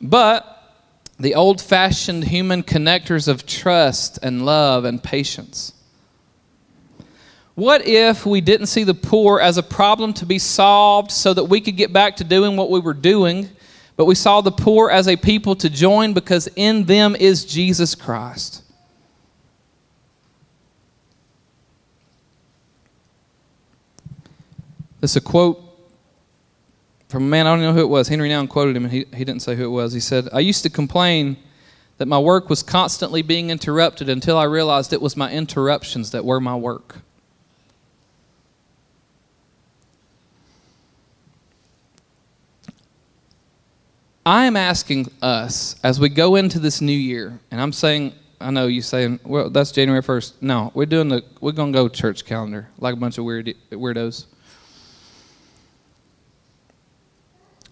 but 0.00 0.50
the 1.18 1.34
old 1.34 1.60
fashioned 1.60 2.24
human 2.24 2.62
connectors 2.62 3.28
of 3.28 3.46
trust 3.46 4.18
and 4.22 4.44
love 4.44 4.84
and 4.84 5.02
patience? 5.02 5.72
What 7.54 7.86
if 7.86 8.26
we 8.26 8.40
didn't 8.40 8.66
see 8.66 8.82
the 8.82 8.94
poor 8.94 9.40
as 9.40 9.58
a 9.58 9.62
problem 9.62 10.12
to 10.14 10.26
be 10.26 10.38
solved 10.38 11.12
so 11.12 11.32
that 11.34 11.44
we 11.44 11.60
could 11.60 11.76
get 11.76 11.92
back 11.92 12.16
to 12.16 12.24
doing 12.24 12.56
what 12.56 12.70
we 12.70 12.80
were 12.80 12.94
doing, 12.94 13.48
but 13.96 14.06
we 14.06 14.16
saw 14.16 14.40
the 14.40 14.50
poor 14.50 14.90
as 14.90 15.06
a 15.06 15.16
people 15.16 15.54
to 15.56 15.70
join 15.70 16.14
because 16.14 16.48
in 16.56 16.84
them 16.84 17.14
is 17.14 17.44
Jesus 17.44 17.94
Christ? 17.94 18.62
Is 25.00 25.14
a 25.16 25.20
quote 25.20 25.60
from 27.14 27.22
a 27.22 27.26
man, 27.26 27.46
I 27.46 27.50
don't 27.50 27.60
know 27.60 27.72
who 27.72 27.82
it 27.82 27.88
was. 27.88 28.08
Henry 28.08 28.28
Nouwen 28.28 28.48
quoted 28.48 28.74
him, 28.74 28.86
and 28.86 28.92
he, 28.92 29.04
he 29.14 29.24
didn't 29.24 29.42
say 29.42 29.54
who 29.54 29.66
it 29.66 29.68
was. 29.68 29.92
He 29.92 30.00
said, 30.00 30.28
I 30.32 30.40
used 30.40 30.64
to 30.64 30.70
complain 30.70 31.36
that 31.98 32.06
my 32.06 32.18
work 32.18 32.50
was 32.50 32.60
constantly 32.60 33.22
being 33.22 33.50
interrupted 33.50 34.08
until 34.08 34.36
I 34.36 34.44
realized 34.44 34.92
it 34.92 35.00
was 35.00 35.16
my 35.16 35.30
interruptions 35.30 36.10
that 36.10 36.24
were 36.24 36.40
my 36.40 36.56
work. 36.56 36.96
I 44.26 44.46
am 44.46 44.56
asking 44.56 45.10
us 45.20 45.76
as 45.84 46.00
we 46.00 46.08
go 46.08 46.36
into 46.36 46.58
this 46.58 46.80
new 46.80 46.96
year, 46.96 47.38
and 47.50 47.60
I'm 47.60 47.72
saying, 47.72 48.14
I 48.40 48.50
know 48.50 48.66
you 48.66 48.80
saying, 48.80 49.20
well, 49.24 49.50
that's 49.50 49.70
January 49.70 50.02
1st. 50.02 50.34
No, 50.40 50.72
we're 50.74 50.86
doing 50.86 51.08
the, 51.08 51.22
we're 51.40 51.52
going 51.52 51.72
to 51.72 51.78
go 51.78 51.88
church 51.88 52.24
calendar 52.24 52.68
like 52.78 52.94
a 52.94 52.96
bunch 52.96 53.18
of 53.18 53.24
weird, 53.24 53.54
weirdos. 53.70 54.26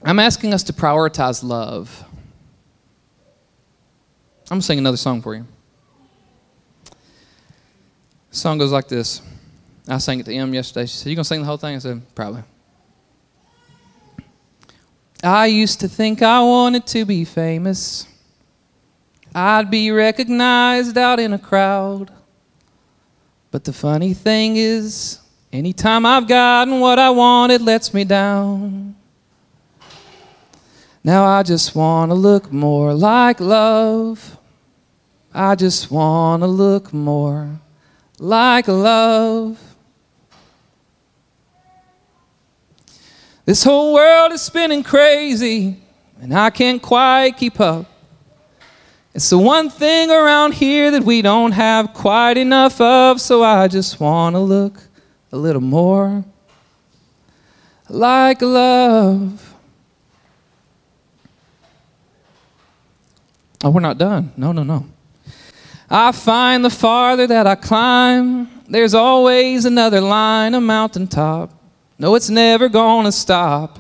I'm 0.05 0.19
asking 0.19 0.53
us 0.53 0.63
to 0.65 0.73
prioritize 0.73 1.43
love. 1.43 2.05
I'm 4.51 4.57
going 4.57 4.61
to 4.61 4.67
sing 4.67 4.79
another 4.79 4.97
song 4.97 5.23
for 5.23 5.35
you. 5.35 5.47
The 8.31 8.37
song 8.37 8.59
goes 8.59 8.73
like 8.73 8.89
this. 8.89 9.23
I 9.89 9.99
sang 9.99 10.21
it 10.21 10.27
to 10.27 10.35
Em 10.35 10.53
yesterday. 10.53 10.87
She 10.87 10.97
said, 10.97 11.11
You 11.11 11.17
going 11.17 11.25
to 11.25 11.29
sing 11.29 11.41
the 11.41 11.47
whole 11.47 11.57
thing? 11.57 11.77
I 11.77 11.79
said, 11.79 12.03
Probably. 12.15 12.43
I 15.23 15.47
used 15.47 15.81
to 15.81 15.89
think 15.89 16.21
I 16.21 16.41
wanted 16.41 16.87
to 16.89 17.05
be 17.05 17.25
famous. 17.25 18.09
I'd 19.35 19.71
be 19.71 19.91
recognized 19.91 20.99
out 20.99 21.21
in 21.21 21.33
a 21.33 21.39
crowd. 21.39 22.11
But 23.53 23.65
the 23.65 23.73
funny 23.73 24.15
thing 24.15 24.57
is, 24.57 25.21
anytime 25.53 26.05
I've 26.05 26.27
gotten 26.27 26.81
what 26.81 26.99
I 26.99 27.11
want, 27.11 27.53
it 27.53 27.61
lets 27.61 27.95
me 27.95 28.05
down. 28.05 28.97
Now 31.05 31.25
I 31.25 31.43
just 31.43 31.75
want 31.75 32.11
to 32.11 32.15
look 32.15 32.53
more 32.53 32.93
like 32.93 33.41
love. 33.41 34.39
I 35.33 35.55
just 35.55 35.91
want 35.91 36.43
to 36.43 36.47
look 36.47 36.93
more 36.93 37.61
like 38.19 38.69
love. 38.69 39.72
This 43.53 43.65
whole 43.65 43.93
world 43.93 44.33
is 44.33 44.41
spinning 44.41 44.83
crazy, 44.83 45.77
and 46.23 46.33
I 46.33 46.49
can't 46.49 46.81
quite 46.81 47.37
keep 47.37 47.61
up. 47.61 47.85
It's 49.13 49.29
the 49.29 49.37
one 49.37 49.69
thing 49.69 50.11
around 50.11 50.55
here 50.55 50.91
that 50.93 51.05
we 51.05 51.21
don't 51.21 51.53
have 51.53 51.93
quite 51.93 52.39
enough 52.39 52.81
of, 52.81 53.21
so 53.21 53.43
I 53.43 53.69
just 53.69 54.01
want 54.01 54.37
to 54.37 54.39
look 54.39 54.81
a 55.33 55.37
little 55.37 55.61
more 55.61 56.25
like 57.91 58.41
love. 58.41 59.55
Oh, 63.63 63.69
we're 63.69 63.81
not 63.81 63.99
done. 63.99 64.33
No, 64.35 64.53
no, 64.53 64.63
no. 64.63 64.87
I 65.91 66.13
find 66.13 66.65
the 66.65 66.71
farther 66.71 67.27
that 67.27 67.47
I 67.47 67.57
climb, 67.57 68.49
there's 68.67 68.95
always 68.95 69.67
another 69.67 70.01
line, 70.01 70.55
a 70.55 70.61
mountaintop. 70.63 71.62
No, 72.03 72.17
it's 72.17 72.29
never 72.29 72.69
to 73.05 73.13
stop. 73.13 73.79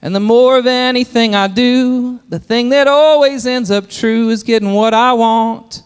And 0.00 0.14
the 0.14 0.20
more 0.20 0.56
of 0.56 0.68
anything 0.68 1.34
I 1.34 1.48
do, 1.48 2.20
the 2.28 2.38
thing 2.38 2.68
that 2.68 2.86
always 2.86 3.44
ends 3.44 3.72
up 3.72 3.90
true 3.90 4.28
is 4.28 4.44
getting 4.44 4.72
what 4.72 4.94
I 4.94 5.14
want 5.14 5.82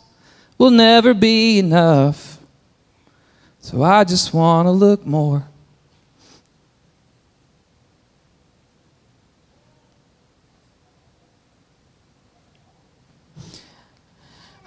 will 0.59 0.71
never 0.71 1.15
be 1.15 1.59
enough. 1.59 2.39
So 3.61 3.83
I 3.83 4.05
just 4.05 4.35
want 4.35 4.67
to 4.67 4.73
look 4.73 5.07
more. 5.07 5.49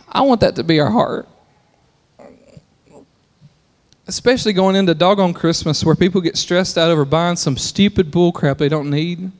I 0.09 0.21
want 0.21 0.41
that 0.41 0.55
to 0.55 0.63
be 0.63 0.79
our 0.79 0.89
heart 0.89 1.27
especially 4.11 4.51
going 4.51 4.75
into 4.75 4.93
doggone 4.93 5.33
Christmas 5.33 5.85
where 5.85 5.95
people 5.95 6.19
get 6.19 6.35
stressed 6.35 6.77
out 6.77 6.91
over 6.91 7.05
buying 7.05 7.37
some 7.37 7.55
stupid 7.55 8.11
bullcrap 8.11 8.57
they 8.57 8.67
don't 8.67 8.89
need. 8.89 9.31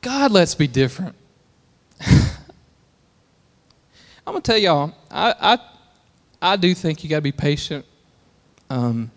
God 0.00 0.32
let's 0.32 0.54
be 0.54 0.66
different. 0.66 1.14
I'm 2.06 2.22
gonna 4.24 4.40
tell 4.40 4.56
y'all, 4.56 4.94
I 5.10 5.34
I, 5.38 5.58
I 6.40 6.56
do 6.56 6.72
think 6.74 7.04
you 7.04 7.10
gotta 7.10 7.20
be 7.20 7.32
patient. 7.32 7.84
Um, 8.70 9.10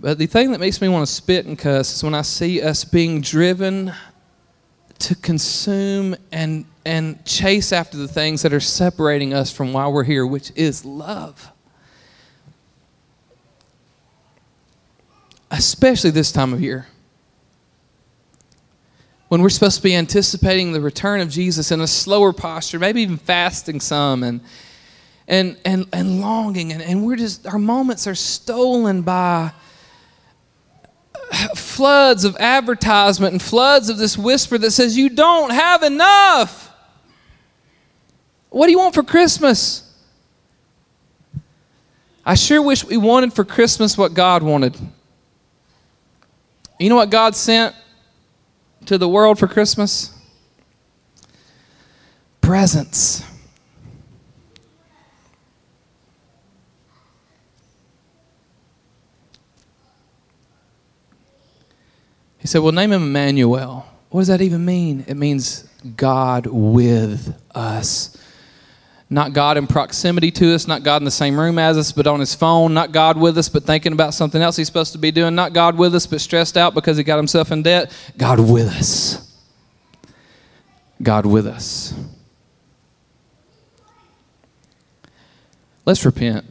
but 0.00 0.16
the 0.16 0.24
thing 0.24 0.52
that 0.52 0.60
makes 0.60 0.80
me 0.80 0.88
want 0.88 1.06
to 1.06 1.12
spit 1.12 1.44
and 1.44 1.58
cuss 1.58 1.94
is 1.94 2.02
when 2.02 2.14
I 2.14 2.22
see 2.22 2.62
us 2.62 2.84
being 2.84 3.20
driven 3.20 3.92
to 5.00 5.14
consume 5.14 6.16
and 6.32 6.64
and 6.84 7.24
chase 7.24 7.72
after 7.72 7.96
the 7.96 8.08
things 8.08 8.42
that 8.42 8.52
are 8.52 8.60
separating 8.60 9.32
us 9.32 9.52
from 9.52 9.72
why 9.72 9.86
we're 9.88 10.04
here, 10.04 10.26
which 10.26 10.50
is 10.56 10.84
love. 10.84 11.50
Especially 15.50 16.10
this 16.10 16.32
time 16.32 16.52
of 16.52 16.60
year. 16.60 16.86
When 19.28 19.42
we're 19.42 19.48
supposed 19.48 19.76
to 19.76 19.82
be 19.82 19.94
anticipating 19.94 20.72
the 20.72 20.80
return 20.80 21.20
of 21.20 21.30
Jesus 21.30 21.70
in 21.70 21.80
a 21.80 21.86
slower 21.86 22.32
posture, 22.32 22.78
maybe 22.78 23.02
even 23.02 23.16
fasting 23.16 23.80
some 23.80 24.22
and 24.22 24.40
and 25.28 25.56
and, 25.64 25.86
and 25.92 26.20
longing, 26.20 26.72
and, 26.72 26.82
and 26.82 27.06
we're 27.06 27.16
just 27.16 27.46
our 27.46 27.58
moments 27.58 28.06
are 28.06 28.14
stolen 28.14 29.02
by 29.02 29.52
floods 31.56 32.24
of 32.24 32.36
advertisement 32.36 33.32
and 33.32 33.40
floods 33.40 33.88
of 33.88 33.96
this 33.96 34.18
whisper 34.18 34.58
that 34.58 34.70
says 34.70 34.96
you 34.96 35.08
don't 35.08 35.50
have 35.50 35.82
enough. 35.82 36.61
What 38.52 38.66
do 38.66 38.72
you 38.72 38.78
want 38.78 38.94
for 38.94 39.02
Christmas? 39.02 39.90
I 42.24 42.34
sure 42.34 42.60
wish 42.60 42.84
we 42.84 42.98
wanted 42.98 43.32
for 43.32 43.46
Christmas 43.46 43.96
what 43.96 44.12
God 44.12 44.42
wanted. 44.42 44.76
You 46.78 46.90
know 46.90 46.96
what 46.96 47.08
God 47.08 47.34
sent 47.34 47.74
to 48.84 48.98
the 48.98 49.08
world 49.08 49.38
for 49.38 49.48
Christmas? 49.48 50.14
Presents. 52.42 53.24
He 62.36 62.46
said, 62.46 62.60
Well, 62.60 62.72
name 62.72 62.92
him 62.92 63.02
Emmanuel. 63.02 63.86
What 64.10 64.20
does 64.20 64.28
that 64.28 64.42
even 64.42 64.62
mean? 64.62 65.06
It 65.08 65.14
means 65.14 65.66
God 65.96 66.46
with 66.46 67.34
us 67.54 68.18
not 69.12 69.34
God 69.34 69.58
in 69.58 69.66
proximity 69.66 70.30
to 70.30 70.54
us, 70.54 70.66
not 70.66 70.82
God 70.82 71.02
in 71.02 71.04
the 71.04 71.10
same 71.10 71.38
room 71.38 71.58
as 71.58 71.76
us, 71.76 71.92
but 71.92 72.06
on 72.06 72.18
his 72.18 72.34
phone, 72.34 72.72
not 72.72 72.92
God 72.92 73.18
with 73.18 73.36
us, 73.36 73.50
but 73.50 73.62
thinking 73.62 73.92
about 73.92 74.14
something 74.14 74.40
else 74.40 74.56
he's 74.56 74.66
supposed 74.66 74.92
to 74.92 74.98
be 74.98 75.10
doing, 75.10 75.34
not 75.34 75.52
God 75.52 75.76
with 75.76 75.94
us, 75.94 76.06
but 76.06 76.18
stressed 76.18 76.56
out 76.56 76.72
because 76.72 76.96
he 76.96 77.04
got 77.04 77.18
himself 77.18 77.52
in 77.52 77.62
debt. 77.62 77.92
God 78.16 78.40
with 78.40 78.68
us. 78.68 79.38
God 81.02 81.26
with 81.26 81.46
us. 81.46 81.92
Let's 85.84 86.06
repent. 86.06 86.46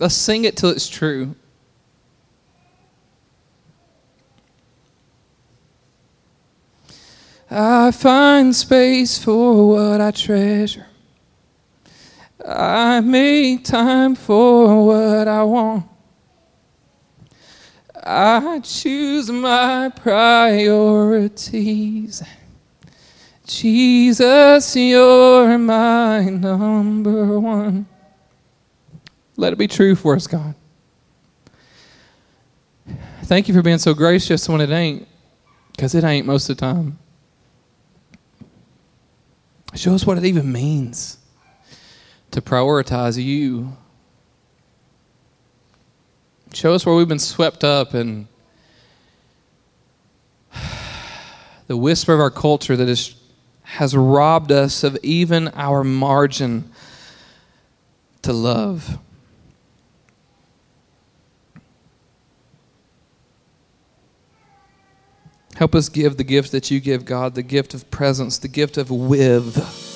Let's 0.00 0.16
sing 0.16 0.46
it 0.46 0.56
till 0.56 0.70
it's 0.70 0.88
true. 0.88 1.36
I 7.50 7.90
find 7.92 8.54
space 8.54 9.18
for 9.18 9.68
what 9.68 10.02
I 10.02 10.10
treasure. 10.10 10.86
I 12.46 13.00
make 13.00 13.64
time 13.64 14.14
for 14.14 14.86
what 14.86 15.26
I 15.26 15.42
want. 15.42 15.86
I 18.04 18.60
choose 18.60 19.30
my 19.30 19.90
priorities. 19.96 21.42
Jesus, 23.46 24.76
you're 24.76 25.56
my 25.58 26.24
number 26.24 27.40
one. 27.40 27.86
Let 29.36 29.54
it 29.54 29.56
be 29.56 29.68
true 29.68 29.94
for 29.94 30.14
us, 30.16 30.26
God. 30.26 30.54
Thank 33.24 33.48
you 33.48 33.54
for 33.54 33.62
being 33.62 33.78
so 33.78 33.94
gracious 33.94 34.48
when 34.48 34.60
it 34.60 34.70
ain't, 34.70 35.08
because 35.72 35.94
it 35.94 36.04
ain't 36.04 36.26
most 36.26 36.50
of 36.50 36.56
the 36.56 36.60
time. 36.60 36.98
Show 39.74 39.94
us 39.94 40.06
what 40.06 40.18
it 40.18 40.24
even 40.24 40.50
means 40.50 41.18
to 42.30 42.40
prioritize 42.40 43.22
you 43.22 43.76
Show 46.54 46.72
us 46.72 46.86
where 46.86 46.94
we've 46.94 47.08
been 47.08 47.18
swept 47.18 47.62
up 47.62 47.92
and 47.94 48.26
the 51.66 51.76
whisper 51.76 52.14
of 52.14 52.20
our 52.20 52.30
culture 52.30 52.74
that 52.76 52.88
is, 52.88 53.14
has 53.62 53.94
robbed 53.94 54.50
us 54.50 54.82
of 54.82 54.96
even 55.02 55.48
our 55.48 55.84
margin 55.84 56.70
to 58.22 58.32
love. 58.32 58.98
Help 65.58 65.74
us 65.74 65.88
give 65.88 66.16
the 66.16 66.22
gift 66.22 66.52
that 66.52 66.70
you 66.70 66.78
give, 66.78 67.04
God, 67.04 67.34
the 67.34 67.42
gift 67.42 67.74
of 67.74 67.90
presence, 67.90 68.38
the 68.38 68.46
gift 68.46 68.76
of 68.76 68.92
with. 68.92 69.87